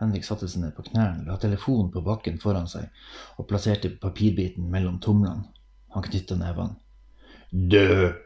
Henrik 0.00 0.24
satte 0.26 0.48
seg 0.48 0.64
ned 0.64 0.72
på 0.76 0.86
knærne, 0.88 1.26
la 1.28 1.36
telefonen 1.40 1.90
på 1.92 2.02
bakken 2.04 2.40
foran 2.42 2.66
seg 2.70 2.88
og 3.38 3.48
plasserte 3.50 3.92
papirbiten 4.00 4.70
mellom 4.72 4.96
tomlene. 5.04 5.50
Han 5.94 6.06
knytta 6.08 6.38
nevene. 6.40 6.80
Død. 7.50 8.16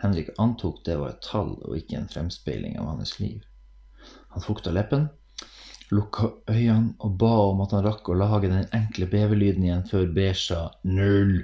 Henrik 0.00 0.32
antok 0.40 0.80
det 0.86 0.96
var 0.96 1.12
et 1.12 1.22
tall 1.22 1.52
og 1.60 1.76
ikke 1.76 2.00
en 2.00 2.08
fremspeiling 2.10 2.78
av 2.80 2.88
hans 2.94 3.18
liv. 3.20 3.44
Han 4.32 4.42
fukta 4.42 4.72
leppen, 4.72 5.10
lukka 5.92 6.32
øynene 6.48 6.96
og 7.04 7.16
ba 7.20 7.32
om 7.50 7.60
at 7.64 7.74
han 7.76 7.84
rakk 7.84 8.08
å 8.08 8.16
lage 8.16 8.48
den 8.48 8.66
enkle 8.76 9.08
beverlyden 9.10 9.66
igjen 9.66 9.86
før 9.90 10.08
Beige 10.16 10.40
sa 10.40 10.60
null. 10.88 11.42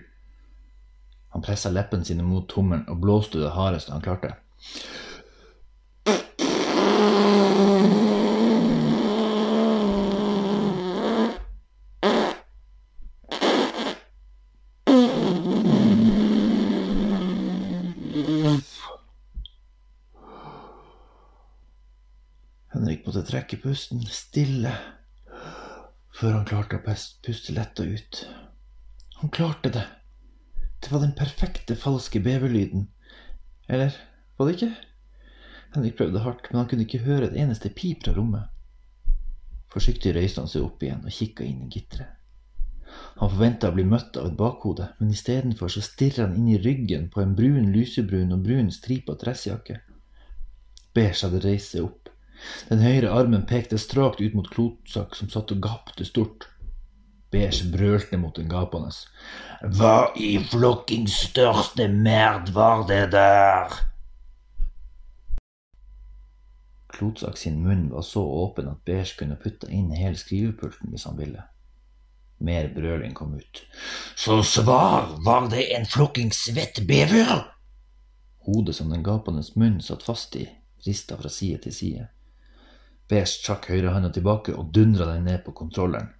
Han 1.37 1.43
pressa 1.45 1.69
leppene 1.69 2.05
sine 2.09 2.25
mot 2.25 2.47
tommelen 2.49 2.87
og 2.89 3.03
blåste 3.03 3.37
det 3.37 3.51
hardeste 3.53 3.93
han 3.93 4.01
klarte. 4.01 4.31
Henrik 22.73 23.05
måtte 23.05 23.27
trekke 23.29 23.61
pusten 23.61 24.01
stille 24.09 24.73
før 26.17 26.39
han 26.39 26.49
klarte 26.49 26.81
å 26.81 26.97
puste 27.29 27.53
letta 27.61 27.85
ut. 27.85 28.25
Han 29.21 29.37
klarte 29.37 29.77
det. 29.77 29.85
Det 30.81 30.93
var 30.93 31.03
den 31.03 31.15
perfekte 31.19 31.77
falske 31.77 32.21
beverlyden. 32.21 32.89
Eller 33.69 33.97
var 34.37 34.47
det 34.47 34.59
ikke? 34.59 34.75
Henrik 35.75 35.97
prøvde 35.99 36.23
hardt, 36.25 36.51
men 36.51 36.61
han 36.61 36.69
kunne 36.71 36.87
ikke 36.87 37.05
høre 37.05 37.31
et 37.31 37.41
eneste 37.41 37.73
pip 37.75 38.05
fra 38.05 38.15
rommet. 38.17 38.53
Forsiktig 39.73 40.15
røyste 40.17 40.41
han 40.41 40.51
seg 40.51 40.65
opp 40.65 40.85
igjen 40.85 41.05
og 41.05 41.13
kikka 41.13 41.45
inn 41.45 41.67
i 41.67 41.73
gitteret. 41.73 42.13
Han 43.21 43.33
forventa 43.33 43.69
å 43.69 43.75
bli 43.77 43.85
møtt 43.85 44.17
av 44.17 44.29
et 44.31 44.39
bakhode, 44.39 44.87
men 45.01 45.13
istedenfor 45.13 45.73
så 45.73 45.83
stirra 45.85 46.27
han 46.27 46.37
inn 46.39 46.49
i 46.55 46.61
ryggen 46.63 47.09
på 47.13 47.21
en 47.21 47.35
brun, 47.37 47.73
lysebrun 47.75 48.33
og 48.37 48.45
brun 48.47 48.71
stripa 48.73 49.17
dressjakke. 49.21 49.81
Beige 50.97 51.27
hadde 51.27 51.43
reist 51.45 51.75
seg 51.75 51.89
opp. 51.89 52.11
Den 52.71 52.85
høyre 52.85 53.13
armen 53.17 53.45
pekte 53.49 53.79
strakt 53.81 54.21
ut 54.21 54.37
mot 54.37 54.49
Klotsak, 54.53 55.17
som 55.17 55.29
satt 55.33 55.53
og 55.53 55.63
gapte 55.65 56.07
stort. 56.09 56.49
Beige 57.31 57.67
brølte 57.73 58.19
mot 58.21 58.37
den 58.37 58.49
gapende. 58.49 58.93
Hva 59.77 60.13
i 60.15 60.37
flokkings 60.51 61.17
største 61.31 61.89
merd 61.91 62.53
var 62.55 62.87
det 62.89 63.11
der? 63.15 63.75
Klotsak 66.97 67.37
sin 67.37 67.59
munn 67.65 67.91
var 67.93 68.07
så 68.07 68.23
åpen 68.23 68.71
at 68.71 68.85
Beige 68.87 69.19
kunne 69.19 69.37
putte 69.43 69.69
inn 69.69 69.91
hele 69.93 70.17
skrivepulten 70.17 70.95
hvis 70.95 71.05
han 71.09 71.19
ville. 71.19 71.43
Mer 72.39 72.69
brøling 72.73 73.15
kom 73.17 73.35
ut. 73.35 73.63
Så 74.17 74.43
svar, 74.43 75.17
var 75.25 75.49
det 75.53 75.67
en 75.77 75.87
flokking 75.87 76.33
svettbever? 76.33 77.47
Hodet 78.47 78.77
som 78.77 78.93
den 78.93 79.03
gapende 79.05 79.43
munnen 79.55 79.81
satt 79.83 80.05
fast 80.07 80.37
i, 80.37 80.47
rista 80.87 81.17
fra 81.19 81.33
side 81.33 81.65
til 81.65 81.75
side. 81.75 82.07
Beige 83.09 83.43
trakk 83.45 83.69
høyrehånda 83.73 84.13
tilbake 84.15 84.55
og 84.55 84.71
dundra 84.75 85.09
den 85.13 85.27
ned 85.27 85.43
på 85.45 85.55
kontrolleren. 85.57 86.13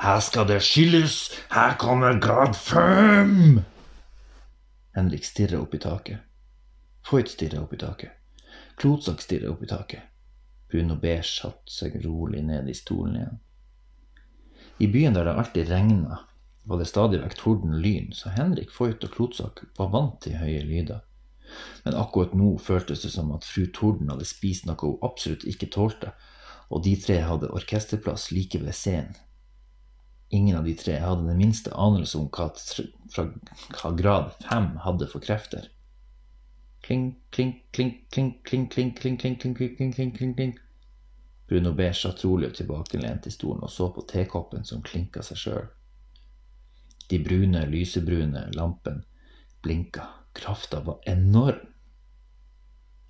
Her 0.00 0.20
skal 0.20 0.46
det 0.48 0.60
skilles, 0.64 1.30
her 1.50 1.76
kommer 1.78 2.20
grad 2.20 2.56
fem! 2.56 3.60
Henrik 4.96 5.24
stirrer 5.24 5.60
opp 5.60 5.74
i 5.74 5.82
taket. 5.82 6.24
Foyt 7.06 7.30
stirrer 7.30 7.62
opp 7.62 7.74
i 7.74 7.78
taket. 7.80 8.16
Klotsak 8.80 9.20
stirrer 9.22 9.52
opp 9.52 9.62
i 9.62 9.68
taket. 9.70 10.02
Bruno 10.70 10.96
Beige 10.96 11.28
satte 11.28 11.72
seg 11.72 12.00
rolig 12.04 12.42
ned 12.46 12.68
i 12.70 12.74
stolen 12.74 13.16
igjen. 13.20 13.38
I 14.80 14.88
byen 14.88 15.14
der 15.14 15.26
det 15.28 15.36
alltid 15.36 15.68
regna, 15.68 16.20
var 16.64 16.78
det 16.78 16.88
stadig 16.88 17.20
vekk 17.22 17.36
torden 17.36 17.78
lyn, 17.82 18.12
så 18.16 18.32
Henrik, 18.32 18.70
Foyt 18.72 19.04
og 19.04 19.14
Klotsak 19.14 19.64
var 19.78 19.90
vant 19.92 20.20
til 20.24 20.38
høye 20.38 20.62
lyder. 20.64 21.00
Men 21.84 21.96
akkurat 21.98 22.34
nå 22.36 22.52
føltes 22.62 23.02
det 23.04 23.10
som 23.14 23.32
at 23.34 23.46
fru 23.46 23.66
Torden 23.74 24.10
hadde 24.12 24.28
spist 24.28 24.68
noe 24.68 24.78
hun 24.80 25.02
absolutt 25.06 25.46
ikke 25.50 25.70
tålte, 25.74 26.12
og 26.70 26.84
de 26.84 26.94
tre 27.02 27.18
hadde 27.26 27.50
orkesterplass 27.56 28.30
like 28.30 28.60
ved 28.62 28.76
scenen. 28.76 29.16
Ingen 30.32 30.56
av 30.56 30.64
de 30.64 30.74
tre 30.78 30.96
hadde 31.02 31.26
den 31.26 31.38
minste 31.40 31.72
anelse 31.74 32.18
om 32.18 32.28
hva, 32.30 32.48
fra 33.10 33.24
hva 33.74 33.90
grad 33.98 34.32
fem 34.44 34.68
hadde 34.84 35.08
for 35.10 35.22
krefter. 35.24 35.66
Kling, 36.86 37.16
kling, 37.34 37.56
kling, 37.74 37.96
kling, 38.14 38.30
kling, 38.46 38.68
kling, 38.70 38.94
kling, 38.94 39.16
kling, 39.18 39.36
kling, 39.36 39.56
kling, 39.56 39.76
kling, 39.76 39.92
kling, 39.92 40.12
kling, 40.16 40.34
kling. 40.38 40.54
Bruno 41.50 41.72
Beige 41.74 41.98
satt 41.98 42.22
rolig 42.24 42.52
tilbakelent 42.54 43.26
i 43.26 43.34
stolen 43.34 43.66
og 43.66 43.72
så 43.74 43.88
på 43.90 44.06
tekoppen 44.06 44.62
som 44.64 44.84
klinka 44.86 45.22
seg 45.26 45.40
sjøl. 45.42 45.66
De 47.10 47.18
brune, 47.18 47.64
lysebrune 47.66 48.46
lampene 48.54 49.02
blinka. 49.66 50.06
Krafta 50.32 50.78
var 50.86 51.00
enorm. 51.10 51.66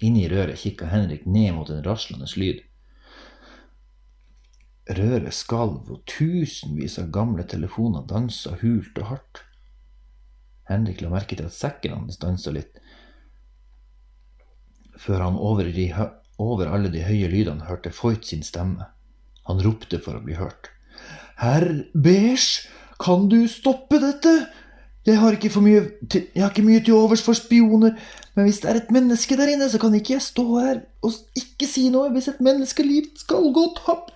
Inni 0.01 0.25
røret 0.33 0.59
kikka 0.59 0.89
Henrik 0.89 1.27
ned 1.29 1.53
mot 1.55 1.69
en 1.69 1.85
raslende 1.85 2.25
lyd. 2.41 2.63
Røret 4.91 5.35
skalv, 5.37 5.85
og 5.93 6.03
tusenvis 6.11 6.99
av 6.99 7.13
gamle 7.15 7.45
telefoner 7.47 8.07
dansa 8.11 8.57
hult 8.63 8.97
og 8.99 9.13
hardt. 9.13 9.43
Henrik 10.71 11.03
la 11.03 11.11
merke 11.13 11.39
til 11.39 11.47
at 11.47 11.55
sekken 11.55 11.95
hans 11.95 12.19
dansa 12.23 12.53
litt, 12.55 12.81
før 15.01 15.23
han 15.25 15.39
over, 15.41 15.71
de, 15.73 15.87
over 16.39 16.69
alle 16.69 16.91
de 16.93 17.05
høye 17.07 17.31
lydene 17.33 17.69
hørte 17.71 17.93
Foyt 17.95 18.27
sin 18.29 18.43
stemme. 18.45 18.91
Han 19.49 19.63
ropte 19.65 19.99
for 20.03 20.19
å 20.19 20.25
bli 20.25 20.37
hørt. 20.37 20.69
Herr 21.41 21.67
Beige, 21.95 22.69
kan 23.01 23.31
du 23.33 23.47
stoppe 23.49 24.01
dette? 24.03 24.35
Jeg 25.09 25.17
har, 25.17 25.33
ikke 25.33 25.63
mye 25.65 25.87
til, 26.13 26.27
jeg 26.35 26.45
har 26.45 26.53
ikke 26.53 26.67
mye 26.67 26.83
til 26.85 26.99
overs 26.99 27.23
for 27.25 27.39
spioner, 27.39 27.95
men 28.37 28.47
hvis 28.47 28.61
det 28.61 28.69
er 28.69 28.81
et 28.83 28.91
menneske 28.93 29.39
der 29.41 29.49
inne, 29.49 29.71
så 29.73 29.81
kan 29.81 29.95
ikke 29.97 30.19
jeg 30.19 30.27
stå 30.27 30.45
her 30.59 30.83
og 31.01 31.17
ikke 31.41 31.69
si 31.71 31.87
noe 31.93 32.11
hvis 32.13 32.29
et 32.35 32.43
menneskeliv 32.45 33.09
skal 33.23 33.49
gå 33.57 33.65
tapt. 33.79 34.13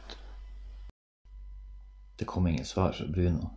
Det 2.19 2.27
kom 2.31 2.47
ingen 2.47 2.67
svar 2.67 2.93
fra 2.95 3.07
Bruno, 3.11 3.51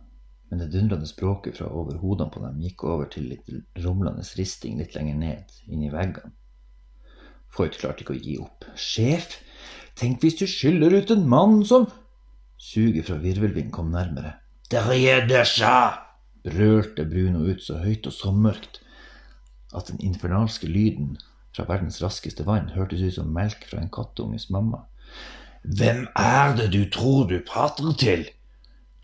men 0.50 0.62
det 0.62 0.72
dundrende 0.72 1.06
språket 1.06 1.60
fra 1.60 1.68
over 1.70 2.00
hodene 2.02 2.32
på 2.34 2.42
dem 2.42 2.58
gikk 2.64 2.84
over 2.84 3.06
til 3.12 3.28
litt 3.30 3.50
rumlende 3.84 4.24
risting 4.38 4.80
litt 4.80 4.96
lenger 4.96 5.20
ned, 5.20 5.54
inn 5.68 5.84
i 5.86 5.92
veggene. 5.92 6.34
Foyt 7.54 7.78
klarte 7.80 8.04
ikke 8.04 8.16
å 8.16 8.20
gi 8.20 8.34
opp. 8.42 8.66
Sjef, 8.76 9.38
tenk 9.96 10.20
hvis 10.22 10.36
du 10.40 10.44
skyller 10.50 10.98
ut 10.98 11.14
en 11.14 11.24
mann 11.28 11.62
som 11.66 11.88
Suget 12.58 13.06
fra 13.06 13.20
virvelvinden 13.22 13.70
kom 13.70 13.92
nærmere. 13.94 14.34
Tredje 14.68 15.44
sja! 15.46 16.08
brølte 16.42 17.04
Bruno 17.06 17.44
ut 17.46 17.62
så 17.62 17.78
høyt 17.82 18.06
og 18.08 18.14
så 18.14 18.32
mørkt 18.34 18.80
at 19.76 19.90
den 19.90 20.00
infernalske 20.02 20.66
lyden 20.66 21.16
fra 21.54 21.66
verdens 21.68 22.00
raskeste 22.02 22.46
vann 22.46 22.72
hørtes 22.74 23.02
ut 23.04 23.16
som 23.18 23.30
melk 23.34 23.66
fra 23.70 23.82
en 23.82 23.92
kattunges 23.94 24.48
mamma. 24.54 24.84
Hvem 25.62 26.06
er 26.18 26.56
det 26.58 26.70
du 26.74 26.82
tror 26.90 27.28
du 27.30 27.38
prater 27.46 27.94
til? 28.00 28.26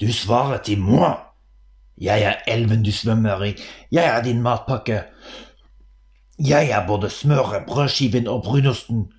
Du 0.00 0.12
svarer 0.12 0.58
til 0.66 0.80
moi. 0.80 1.14
Jeg 2.00 2.22
er 2.22 2.40
elven 2.50 2.82
du 2.82 2.90
svømmer 2.92 3.42
i. 3.46 3.54
Jeg 3.92 4.04
er 4.04 4.22
din 4.22 4.42
matpakke. 4.42 5.04
Jeg 6.38 6.70
er 6.70 6.86
både 6.86 7.10
smøret, 7.10 7.66
brødskiven 7.66 8.26
og 8.26 8.42
brunosten. 8.42 9.12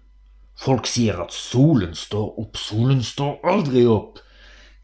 Folk 0.60 0.88
sier 0.88 1.20
at 1.24 1.34
solen 1.34 1.96
står 1.96 2.40
opp, 2.40 2.58
solen 2.58 3.04
står 3.04 3.40
aldri 3.48 3.86
opp. 3.88 4.20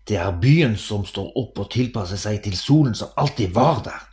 Det 0.07 0.17
er 0.17 0.39
byen 0.41 0.77
som 0.79 1.03
står 1.05 1.31
opp 1.39 1.59
og 1.59 1.69
tilpasser 1.71 2.19
seg 2.19 2.41
til 2.43 2.55
solen 2.57 2.95
som 2.97 3.11
alltid 3.19 3.53
var 3.55 3.83
der. 3.85 4.07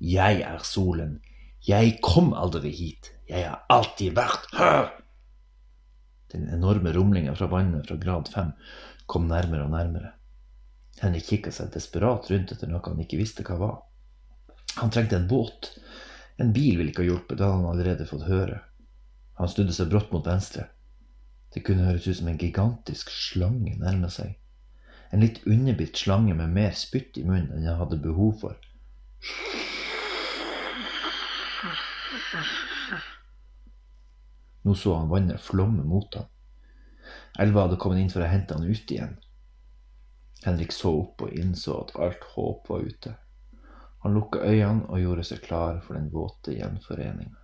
Jeg 0.00 0.42
er 0.46 0.62
solen. 0.66 1.18
Jeg 1.66 1.98
kom 2.02 2.32
aldri 2.34 2.70
hit. 2.74 3.12
Jeg 3.28 3.46
har 3.48 3.62
alltid 3.72 4.14
vært 4.16 4.50
her. 4.54 4.90
Den 6.32 6.48
enorme 6.54 6.92
rumlingen 6.94 7.36
fra 7.38 7.46
vannet 7.50 7.86
fra 7.88 7.96
grad 8.00 8.30
fem 8.34 8.50
kom 9.06 9.28
nærmere 9.30 9.66
og 9.66 9.74
nærmere. 9.74 10.14
Henrik 11.02 11.26
kikka 11.26 11.52
seg 11.52 11.72
desperat 11.74 12.30
rundt 12.30 12.52
etter 12.54 12.70
noe 12.70 12.84
han 12.84 13.02
ikke 13.02 13.18
visste 13.20 13.44
hva 13.46 13.56
var. 13.60 13.74
Han 14.76 14.92
trengte 14.94 15.18
en 15.18 15.28
båt. 15.30 15.72
En 16.36 16.52
bil 16.54 16.78
ville 16.78 16.90
ikke 16.90 17.04
ha 17.04 17.10
hjulpet, 17.10 17.38
det 17.38 17.46
hadde 17.46 17.58
han 17.60 17.70
allerede 17.70 18.06
fått 18.10 18.26
høre. 18.28 18.60
Han 19.38 19.50
snudde 19.50 19.74
seg 19.74 19.90
brått 19.90 20.12
mot 20.14 20.26
venstre. 20.26 20.68
Det 21.54 21.62
kunne 21.66 21.86
høres 21.86 22.06
ut 22.08 22.18
som 22.18 22.30
en 22.30 22.38
gigantisk 22.38 23.10
slange 23.14 23.76
nærma 23.78 24.10
seg. 24.10 24.34
En 25.14 25.22
litt 25.22 25.44
underbitt 25.46 25.98
slange 25.98 26.34
med 26.34 26.50
mer 26.50 26.74
spytt 26.74 27.18
i 27.20 27.26
munnen 27.26 27.52
enn 27.54 27.68
han 27.68 27.78
hadde 27.78 28.02
behov 28.02 28.40
for. 28.40 28.58
Nå 34.64 34.74
så 34.80 34.96
han 34.96 35.10
vannet 35.12 35.42
flomme 35.44 35.84
mot 35.86 36.18
ham. 36.18 36.26
Elva 37.38 37.66
hadde 37.66 37.78
kommet 37.82 38.02
inn 38.02 38.10
for 38.10 38.24
å 38.24 38.30
hente 38.30 38.56
han 38.56 38.66
ut 38.66 38.90
igjen. 38.90 39.14
Henrik 40.44 40.72
så 40.72 40.90
opp 41.00 41.22
og 41.24 41.32
innså 41.32 41.78
at 41.86 41.94
alt 42.04 42.24
håp 42.34 42.68
var 42.68 42.82
ute. 42.84 43.14
Han 44.04 44.12
lukka 44.12 44.42
øynene 44.44 44.84
og 44.92 45.00
gjorde 45.00 45.24
seg 45.24 45.40
klar 45.40 45.78
for 45.86 45.96
den 45.96 46.10
våte 46.12 46.52
gjenforeninga. 46.52 47.40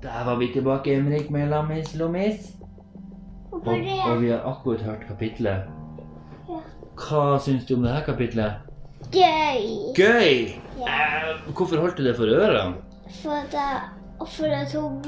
Der 0.00 0.24
var 0.24 0.40
vi 0.40 0.48
tilbake, 0.54 0.94
Henrik, 0.96 1.28
med 1.30 1.52
Lammis 1.52 1.92
Lommis. 1.94 2.48
Og, 3.52 3.68
og 3.68 4.22
vi 4.22 4.32
har 4.32 4.40
akkurat 4.48 4.80
hørt 4.88 5.04
kapitlet. 5.08 5.68
Hva 6.96 7.36
syns 7.44 7.68
du 7.68 7.76
om 7.76 7.84
det 7.84 7.92
her 7.92 8.04
kapitlet? 8.08 8.66
Gøy. 9.12 9.92
Gøy! 9.96 10.56
Ja. 10.80 10.96
Eh, 10.96 11.48
hvorfor 11.52 11.84
holdt 11.84 12.00
du 12.00 12.06
det 12.08 12.16
for 12.16 12.24
ørene? 12.24 12.80
For 13.20 13.44
jeg, 13.52 13.99
for 14.28 14.52
at 14.52 14.72
hun 14.72 15.00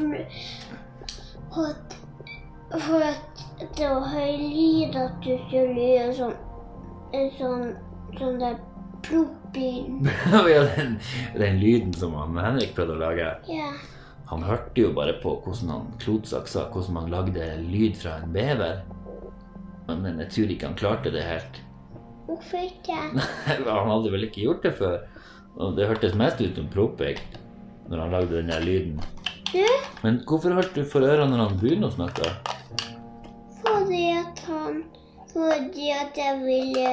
For 1.52 1.68
at, 1.68 1.96
for 2.80 3.04
at 3.04 3.42
det 3.76 3.88
var 3.88 4.08
høy 4.08 4.36
lyd 4.40 4.96
at 4.96 5.18
du 5.24 5.32
skulle 5.46 5.74
gjøre 5.76 6.14
sånn 6.16 6.36
en 7.12 7.32
sånn 7.36 7.64
sånn 8.16 8.38
der 8.40 8.56
plopp-lyd. 9.04 10.08
ja, 10.52 10.62
den, 10.76 10.94
den 11.36 11.58
lyden 11.60 11.92
som 11.96 12.14
han 12.16 12.38
Henrik 12.40 12.72
prøvde 12.76 12.96
å 12.96 13.02
lage. 13.02 13.28
Ja. 13.50 13.72
Han 14.32 14.46
hørte 14.46 14.80
jo 14.80 14.94
bare 14.96 15.18
på 15.20 15.34
hvordan 15.44 15.72
han 15.74 15.90
Klotsak 16.00 16.48
sa 16.48 16.64
hvordan 16.72 16.96
man 16.96 17.12
lagde 17.12 17.50
lyd 17.66 17.98
fra 18.00 18.16
en 18.22 18.32
bever. 18.32 18.80
Men 19.90 20.22
jeg 20.22 20.30
tror 20.32 20.54
ikke 20.54 20.70
han 20.70 20.78
klarte 20.78 21.12
det 21.12 21.26
helt. 21.26 21.60
Hvorfor 22.28 22.64
ikke? 22.64 22.96
Han 23.66 23.90
hadde 23.90 24.12
vel 24.14 24.24
ikke 24.24 24.44
gjort 24.44 24.62
det 24.64 24.70
før. 24.78 25.02
Og 25.60 25.74
det 25.76 25.88
hørtes 25.90 26.14
mest 26.16 26.40
ut 26.40 26.56
som 26.56 26.68
proppegg 26.72 27.18
når 27.88 28.00
han 28.04 28.10
lagde 28.16 28.36
den 28.36 28.48
der 28.52 28.60
lyden. 28.64 29.00
Du, 29.52 29.64
Men 30.02 30.20
hvorfor 30.28 30.54
holdt 30.56 30.74
du 30.76 30.84
for 30.88 31.04
ørene 31.04 31.36
når 31.36 31.48
han 31.48 31.58
begynner 31.60 31.88
å 31.90 31.96
snakke? 31.96 32.30
fordi 33.62 34.10
at 34.10 34.38
han 34.48 34.82
Fordi 35.32 35.90
at 35.96 36.16
jeg 36.18 36.38
ville 36.44 36.88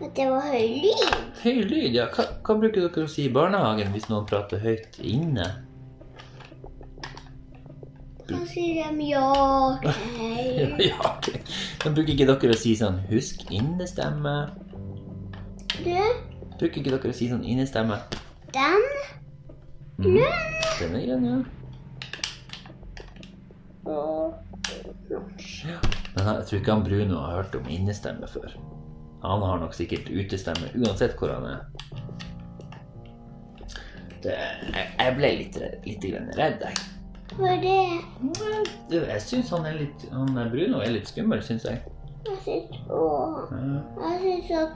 at 0.00 0.16
det 0.16 0.26
var 0.30 0.46
høy 0.48 0.66
lyd. 0.82 1.14
Høy 1.42 1.58
lyd, 1.68 1.94
ja. 1.96 2.06
Hva, 2.12 2.24
hva 2.44 2.54
bruker 2.60 2.86
dere 2.86 3.04
å 3.04 3.08
si 3.10 3.26
i 3.28 3.32
barnehagen 3.32 3.92
hvis 3.92 4.08
noen 4.08 4.24
prater 4.28 4.60
høyt 4.60 4.96
inne? 5.04 5.46
Da 8.30 8.38
sier 8.46 8.92
de 8.94 9.06
ja, 9.10 9.24
ok. 9.74 9.86
ja, 10.90 10.96
ok. 11.04 11.30
Men 11.84 11.96
bruker 11.96 12.14
ikke 12.14 12.28
dere 12.30 12.54
å 12.56 12.60
si 12.60 12.74
sånn 12.78 13.00
'husk 13.10 13.44
innestemme'? 13.50 14.36
Du, 15.80 15.96
Bruker 16.60 16.80
ikke 16.82 16.92
dere 16.94 17.12
å 17.12 17.16
si 17.16 17.28
sånn 17.32 17.44
innestemme? 17.44 18.00
den 18.54 18.84
Mm. 20.00 20.16
Den 20.80 20.94
er 20.96 21.02
grønn, 21.06 21.24
ja. 21.28 21.38
og 23.90 24.34
Men 25.10 26.28
jeg 26.28 26.44
tror 26.48 26.58
ikke 26.58 26.72
han 26.72 26.84
Bruno 26.86 27.18
har 27.20 27.34
hørt 27.40 27.56
om 27.58 27.68
innestemme 27.68 28.28
før. 28.28 28.54
Han 29.24 29.42
har 29.44 29.60
nok 29.60 29.74
sikkert 29.76 30.08
utestemme 30.08 30.70
uansett 30.78 31.18
hvor 31.20 31.34
han 31.34 31.44
er. 31.50 31.60
eh, 34.24 34.56
jeg, 34.72 34.86
jeg 34.98 35.16
ble 35.18 35.30
litt, 35.42 35.60
litt 35.84 36.04
redd, 36.38 36.64
jeg. 36.64 36.76
For 37.30 37.60
det 37.62 37.76
Jeg 38.90 39.22
syns 39.22 39.52
han 39.54 39.66
er 39.68 39.76
litt 39.78 40.02
Han 40.10 40.38
er 40.40 40.48
Bruno 40.50 40.80
er 40.82 40.90
litt 40.96 41.08
skummel, 41.08 41.42
syns 41.46 41.64
jeg. 41.68 41.78
Jeg 42.26 42.38
syns 42.44 42.80
òg 42.90 43.52
Jeg 44.00 44.16
syns 44.24 44.50
at 44.64 44.74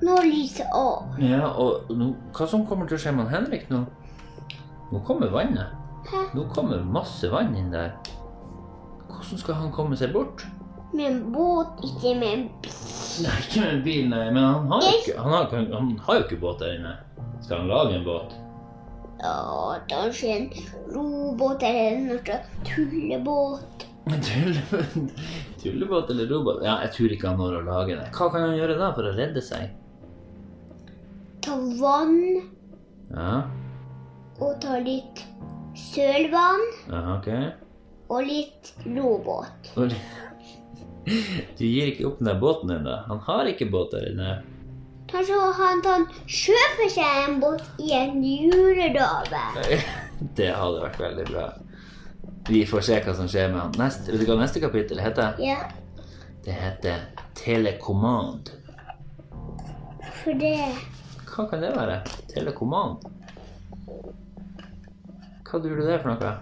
Nå 0.00 0.16
lyser 0.24 0.68
av. 0.72 1.18
Ja, 1.20 1.50
og 1.60 1.90
nå, 1.92 2.12
hva 2.36 2.46
som 2.48 2.64
kommer 2.68 2.88
til 2.88 2.96
å 2.96 3.02
skje 3.02 3.12
med 3.16 3.28
Henrik 3.32 3.68
nå? 3.72 3.82
Nå 4.90 5.00
kommer 5.06 5.30
vannet. 5.32 5.76
Hæ? 6.08 6.22
Nå 6.34 6.46
kommer 6.54 6.80
masse 6.82 7.28
vann 7.30 7.52
inn 7.58 7.68
der. 7.74 7.92
Hvordan 9.10 9.42
skal 9.42 9.58
han 9.60 9.72
komme 9.74 9.98
seg 10.00 10.14
bort? 10.14 10.46
Med 10.96 11.06
en 11.06 11.18
båt, 11.34 11.82
ikke 11.86 12.14
med 12.18 12.32
en 12.32 12.46
bil. 12.64 12.78
Nei, 13.22 13.34
ikke 13.44 13.60
med 13.60 13.74
en 13.74 13.82
bil, 13.84 14.06
nei. 14.10 14.22
Men 14.32 14.46
han 14.46 14.70
har 14.72 14.86
jo 14.86 14.94
ikke, 15.02 15.16
han 15.20 15.34
har, 15.36 15.52
han 15.74 15.90
har 16.06 16.18
jo 16.18 16.24
ikke 16.24 16.40
båt 16.42 16.64
der 16.64 16.78
inne. 16.78 16.94
Skal 17.44 17.60
han 17.60 17.70
lage 17.70 17.98
en 17.98 18.06
båt? 18.08 18.32
Ja, 19.20 19.76
kanskje 19.90 20.32
en 20.32 20.48
robåt 20.94 21.62
eller 21.68 22.00
noe 22.06 22.40
tullebåt. 22.64 23.84
En 24.08 24.24
tullebåt 25.62 26.10
eller 26.10 26.32
robåt? 26.32 26.64
Ja, 26.64 26.78
jeg 26.86 26.94
tror 26.96 27.14
ikke 27.14 27.28
han 27.28 27.38
når 27.44 27.60
å 27.60 27.62
lage 27.68 27.98
det. 28.00 28.08
Hva 28.16 28.30
kan 28.32 28.48
han 28.48 28.56
gjøre 28.56 28.78
da 28.80 28.90
for 28.96 29.10
å 29.10 29.14
redde 29.14 29.44
seg? 29.44 29.76
Ta 31.42 31.56
vann 31.80 32.16
Ja, 33.10 33.42
og 34.40 34.54
ta 34.62 34.78
litt 34.84 35.22
sølvann 35.76 36.62
ja 36.90 37.00
ok. 37.16 37.28
og 38.10 38.24
litt 38.28 38.72
lobåt. 38.86 39.72
Du 41.58 41.64
gir 41.64 41.88
ikke 41.90 42.04
opp 42.06 42.18
den 42.20 42.28
der 42.28 42.36
båten 42.38 42.70
ennå. 42.74 42.92
Han 43.08 43.18
har 43.24 43.48
ikke 43.48 43.66
båt 43.72 43.90
der 43.94 44.04
inne. 44.10 44.34
Kanskje 45.10 45.38
han 45.56 45.80
kan 45.82 46.04
kjøpe 46.28 46.86
seg 46.92 47.22
en 47.24 47.38
båt 47.42 47.64
i 47.82 47.88
en 47.96 48.20
julegave. 48.22 49.40
Det 50.38 50.50
hadde 50.54 50.82
vært 50.84 51.00
veldig 51.00 51.24
bra. 51.32 51.46
Vi 52.50 52.60
får 52.68 52.84
se 52.84 53.00
hva 53.02 53.14
som 53.16 53.26
skjer 53.32 53.48
med 53.50 53.62
han. 53.62 53.72
Neste, 53.80 54.12
vet 54.12 54.22
du 54.22 54.28
hva 54.28 54.36
neste 54.42 54.60
kapittel 54.62 55.00
heter? 55.02 55.40
Ja, 55.42 55.56
Det 56.44 56.52
heter 56.60 57.08
Telekommand. 57.40 58.52
for 60.20 60.36
det 60.36 60.54
Hva 61.40 61.46
kan 61.48 61.62
det 61.64 61.70
være? 61.72 61.94
Telekoman? 62.28 62.98
Hva 65.48 65.56
tror 65.56 65.62
du 65.62 65.78
det 65.80 65.94
er 65.94 66.02
for 66.02 66.10
noe? 66.10 66.32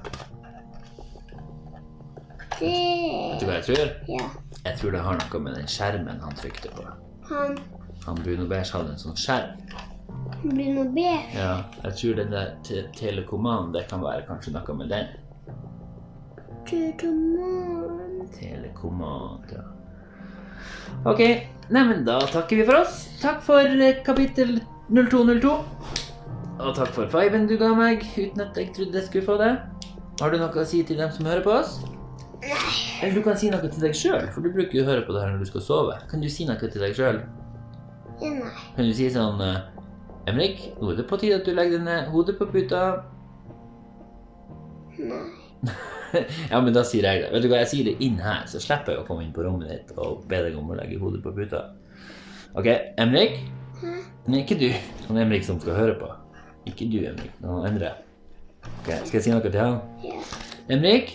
Vet 2.59 3.39
du 3.39 3.45
hva 3.47 3.59
jeg 3.61 3.67
tror? 3.69 3.93
Ja. 4.11 4.25
Jeg 4.65 4.81
tror 4.81 4.97
det 4.97 5.03
har 5.05 5.21
noe 5.21 5.41
med 5.45 5.55
den 5.55 5.69
skjermen 5.71 6.19
han 6.19 6.35
trykte 6.41 6.73
på. 6.75 6.83
Han 7.29 7.55
Han 8.09 8.19
Bruno 8.25 8.49
Beige 8.51 8.75
hadde 8.75 8.97
en 8.97 8.99
sånn 8.99 9.15
skjerm. 9.23 9.53
Bruno 10.43 10.83
Beige? 10.97 11.21
Ja, 11.37 11.53
jeg 11.85 11.95
tror 12.01 12.19
den 12.19 12.35
der 12.35 12.51
te 12.67 12.83
telekommand, 12.97 13.71
det 13.77 13.85
kan 13.93 14.03
være 14.03 14.25
kanskje 14.27 14.57
noe 14.57 14.77
med 14.81 14.91
den. 14.91 15.13
Telekoman 16.67 18.27
Telekommand, 18.35 19.55
ja. 19.55 19.63
Ok, 21.07 21.23
neimen 21.71 22.03
da 22.03 22.19
takker 22.35 22.59
vi 22.59 22.67
for 22.67 22.81
oss. 22.81 23.05
Takk 23.23 23.47
for 23.47 23.63
kapittel 23.63 24.03
kapittel 24.03 24.59
0202. 24.89 25.53
Og 26.59 26.75
takk 26.75 26.91
for 26.97 27.11
fiven 27.13 27.47
du 27.47 27.55
ga 27.61 27.71
meg, 27.77 28.03
uten 28.17 28.43
at 28.43 28.57
jeg 28.59 28.73
trodde 28.77 28.99
jeg 28.99 29.07
skulle 29.07 29.27
få 29.27 29.37
det. 29.41 29.53
Har 30.19 30.33
du 30.33 30.41
noe 30.41 30.51
å 30.51 30.67
si 30.67 30.83
til 30.83 30.99
dem 30.99 31.11
som 31.15 31.29
hører 31.29 31.45
på 31.45 31.55
oss? 31.55 31.79
Eller 33.03 33.15
du 33.15 33.23
kan 33.23 33.37
si 33.39 33.51
noe 33.53 33.69
til 33.69 33.83
deg 33.83 33.95
sjøl, 33.95 34.27
for 34.35 34.43
du 34.43 34.51
bruker 34.55 34.81
jo 34.81 34.85
å 34.85 34.89
høre 34.89 35.05
på 35.07 35.15
det 35.15 35.23
her 35.23 35.35
når 35.35 35.45
du 35.45 35.51
skal 35.51 35.65
sove. 35.65 35.99
Kan 36.11 36.23
du 36.25 36.31
si 36.33 36.47
noe 36.49 36.59
til 36.59 36.83
deg 36.83 36.97
sjøl? 36.99 37.21
Nei. 38.23 38.53
Kan 38.75 38.89
du 38.89 38.95
si 38.97 39.07
sånn 39.15 39.43
eh, 39.45 39.61
Emrik, 40.31 40.65
nå 40.81 40.91
er 40.93 40.99
det 40.99 41.07
på 41.09 41.19
tide 41.21 41.39
at 41.39 41.47
du 41.47 41.53
legger 41.55 41.79
deg 41.79 41.87
ned 41.87 42.09
hodet 42.13 42.35
på 42.41 42.49
puta. 42.51 42.83
Nei. 44.99 45.27
ja, 46.51 46.59
men 46.63 46.73
da 46.75 46.83
sier 46.87 47.07
jeg 47.07 47.23
det. 47.23 47.31
Vet 47.35 47.45
du 47.45 47.51
hva, 47.53 47.61
jeg 47.63 47.71
sier 47.73 47.91
det 47.91 47.97
inn 48.05 48.19
her, 48.23 48.43
så 48.51 48.61
slipper 48.63 48.97
jeg 48.97 49.05
å 49.05 49.07
komme 49.09 49.27
inn 49.27 49.35
på 49.37 49.45
rommet 49.47 49.71
ditt 49.71 49.95
og 49.99 50.25
be 50.31 50.43
deg 50.49 50.59
om 50.59 50.73
å 50.73 50.79
legge 50.79 50.99
hodet 51.03 51.23
på 51.25 51.35
puta. 51.37 51.69
Ok, 52.59 52.71
Emrik? 52.99 53.39
Hæ? 53.81 53.95
Nei, 54.29 54.43
ikke 54.43 54.59
du. 54.61 54.69
Han 55.09 55.21
Emrik 55.23 55.45
som 55.47 55.61
skal 55.63 55.77
høre 55.79 55.97
på. 56.01 56.09
Ikke 56.69 56.89
du, 56.91 56.99
Emrik. 57.09 57.33
Nå 57.45 57.61
endrer 57.69 57.91
jeg. 57.91 58.05
Ok, 58.69 58.89
Skal 59.07 59.19
jeg 59.19 59.25
si 59.27 59.33
noe 59.33 59.45
til 59.45 59.59
han? 59.61 59.79
Ja. 60.05 60.17
Emrik, 60.75 61.13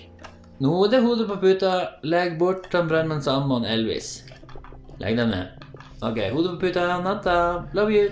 nå 0.63 0.71
er 0.85 0.93
det 0.93 1.01
hodet 1.03 1.27
på 1.29 1.37
puta. 1.41 1.73
Legg 2.07 2.37
bort 2.39 2.69
han 2.73 2.87
brannmann 2.89 3.21
Salmon 3.25 3.67
Elvis. 3.67 4.23
Legg 5.01 5.19
dem 5.19 5.33
ned. 5.33 5.59
Ok, 6.01 6.21
hodet 6.33 6.55
på 6.55 6.67
puta. 6.67 6.87
Natta. 7.03 7.35
Love 7.77 7.93
you. 7.93 8.07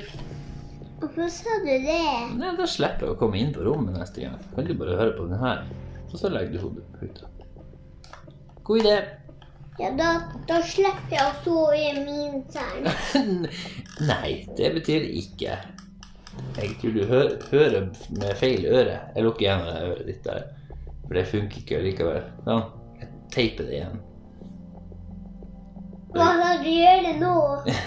Hvorfor 1.02 1.32
sa 1.34 1.56
du 1.64 1.72
det? 1.72 2.02
Nei, 2.38 2.52
da 2.60 2.68
slipper 2.70 3.08
jeg 3.08 3.16
å 3.16 3.18
komme 3.18 3.40
inn 3.42 3.56
på 3.56 3.64
rommet 3.66 3.96
neste 3.98 4.22
gang. 4.22 4.38
Kan 4.54 4.68
du 4.68 4.76
bare 4.78 5.00
høre 5.00 5.16
på 5.18 5.26
den 5.32 5.40
her, 5.42 5.64
og 6.12 6.14
så 6.20 6.30
legger 6.30 6.54
du 6.54 6.66
hodet 6.68 6.84
på 6.92 7.08
puta. 7.08 7.32
God 8.68 8.84
idé. 8.84 9.00
Ja, 9.82 9.90
da, 9.98 10.10
da 10.46 10.60
slipper 10.62 11.16
jeg 11.16 11.24
å 11.26 11.38
sove 11.42 11.78
i 11.80 11.94
min 12.04 12.44
seng. 12.54 12.86
Nei, 14.12 14.44
det 14.58 14.70
betyr 14.76 15.08
ikke. 15.18 15.56
Jeg 16.58 16.76
tror 16.82 16.94
du 16.94 17.02
hø 17.10 17.22
hører 17.50 17.88
med 18.14 18.38
feil 18.38 18.68
øre. 18.70 19.00
Jeg 19.16 19.26
lukker 19.26 19.48
igjen 19.48 19.66
øret 19.72 20.06
ditt 20.06 20.22
der, 20.28 20.46
for 21.08 21.18
det 21.18 21.26
funker 21.32 21.64
ikke 21.64 21.82
likevel. 21.88 22.22
Sånn, 22.46 22.64
jeg 23.02 23.12
teiper 23.34 23.70
det 23.72 23.78
igjen. 23.80 24.00
Hva 26.14 26.30
skal 26.38 26.62
du 26.62 26.72
gjøre 26.76 27.18
nå? 27.18 27.36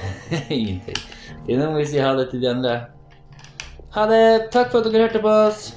Ingenting. 0.59 1.03
Nå 1.47 1.65
må 1.71 1.79
vi 1.79 1.89
si 1.93 2.03
ha 2.03 2.13
det 2.19 2.31
til 2.33 2.43
de 2.43 2.51
andre. 2.57 2.79
Ha 3.95 4.11
det. 4.11 4.23
Takk 4.51 4.73
for 4.73 4.81
at 4.81 4.91
dere 4.91 5.07
hørte 5.07 5.23
på 5.23 5.41
oss. 5.47 5.69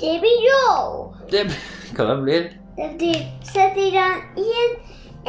Det 0.00 0.20
blir 0.22 0.46
jo. 0.46 0.62
Det 1.28 1.50
hva 1.96 2.14
det 2.14 2.22
blir? 2.22 2.54
Det 2.76 2.90
blir 2.98 3.16
setter 3.42 3.90
den 3.90 4.16
i 4.36 4.46
en, 4.62 4.72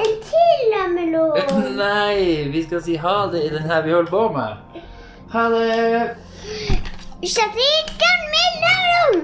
en 0.04 0.14
til 0.30 0.64
lammelån. 0.74 1.78
Nei, 1.78 2.50
vi 2.52 2.64
skal 2.66 2.82
si 2.84 2.96
ha 3.00 3.14
det 3.32 3.46
i 3.46 3.52
den 3.54 3.64
her 3.70 3.82
vi 3.86 3.94
holder 3.96 4.12
på 4.12 4.24
med. 4.36 4.82
Ha 5.32 5.44
det. 5.54 6.10
Setter 7.24 7.64
ikke 7.78 8.10
en 8.10 8.24
mellom. 8.34 9.16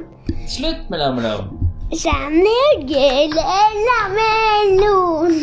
Slutt 0.48 0.90
med 0.90 1.04
lammelom. 1.04 1.52
Kjenner 1.92 2.80
gule 2.88 3.44
melon. 4.16 5.36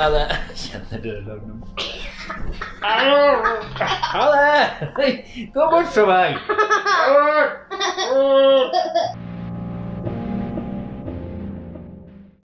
Ha 0.00 0.06
det. 0.16 0.24
Kjenner 0.64 0.98
du 1.04 1.12
lammelom? 1.28 1.60
Ha 4.16 4.24
det. 4.32 5.12
Gå 5.52 5.70
bort 5.76 5.92
fra 5.92 6.04
meg. 6.08 6.30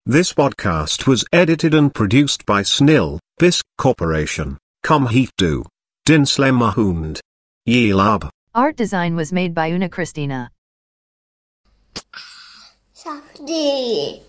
This 0.09 0.33
podcast 0.33 1.09
was 1.09 1.25
edited 1.33 1.75
and 1.75 1.93
produced 1.93 2.47
by 2.47 2.63
Snil, 2.63 3.19
Bisc 3.41 3.65
Corporation. 3.77 4.57
Kom 4.85 5.09
hit 5.09 5.33
du. 5.37 5.65
Din 6.05 6.23
Yelab. 7.67 8.31
Art 8.55 8.77
design 8.77 9.17
was 9.17 9.33
made 9.33 9.53
by 9.53 9.69
Una 9.73 9.89
Christina. 9.89 10.53
Saftig. 12.95 14.23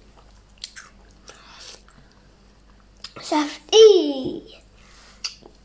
Saftig. 3.19 4.66